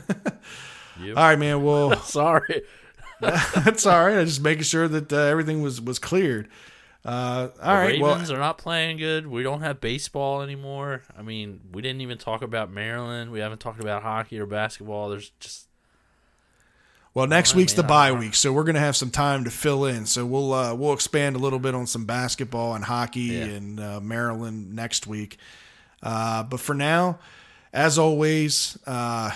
[1.01, 1.15] you?
[1.15, 1.63] All right, man.
[1.63, 2.63] Well, Sorry.
[3.21, 4.19] that's all right.
[4.19, 6.49] I'm just making sure that uh, everything was was cleared.
[7.05, 8.01] Uh, all right.
[8.01, 9.27] Ravens Well, are not playing good.
[9.27, 11.03] We don't have baseball anymore.
[11.17, 13.31] I mean, we didn't even talk about Maryland.
[13.31, 15.11] We haven't talked about hockey or basketball.
[15.11, 15.66] There's just
[17.17, 20.05] well, next week's the bye week, so we're gonna have some time to fill in.
[20.05, 23.45] So we'll uh, we'll expand a little bit on some basketball and hockey Yeah.
[23.45, 25.39] and uh, Maryland next week.
[26.03, 27.19] Uh, but for now,
[27.73, 29.31] as always, uh,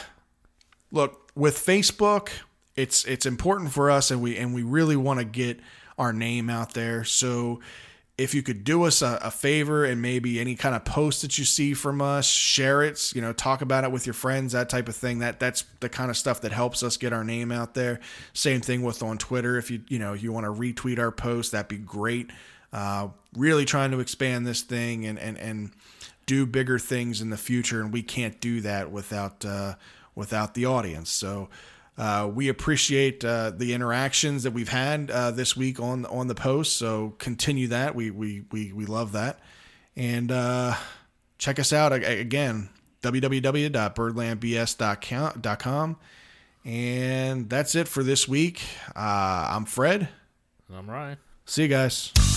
[0.92, 2.28] look with Facebook,
[2.76, 5.58] it's it's important for us, and we and we really want to get
[5.98, 7.02] our name out there.
[7.04, 7.60] So
[8.20, 11.38] if you could do us a, a favor and maybe any kind of post that
[11.38, 13.14] you see from us, share it.
[13.14, 15.20] You know, talk about it with your friends, that type of thing.
[15.20, 17.98] That that's the kind of stuff that helps us get our name out there.
[18.34, 19.56] Same thing with on Twitter.
[19.56, 22.30] If you you know you want to retweet our post, that'd be great.
[22.74, 25.70] Uh, really trying to expand this thing and and and
[26.26, 29.76] do bigger things in the future, and we can't do that without uh,
[30.14, 31.10] without the audience.
[31.10, 31.48] So.
[32.00, 36.34] Uh, we appreciate uh, the interactions that we've had uh, this week on on the
[36.34, 36.78] post.
[36.78, 37.94] So continue that.
[37.94, 39.40] We we we, we love that.
[39.96, 40.76] And uh,
[41.36, 42.70] check us out again
[43.02, 45.96] www.birdlandbs.com.
[46.64, 48.62] And that's it for this week.
[48.96, 50.08] Uh, I'm Fred.
[50.72, 51.18] I'm Ryan.
[51.44, 52.29] See you guys.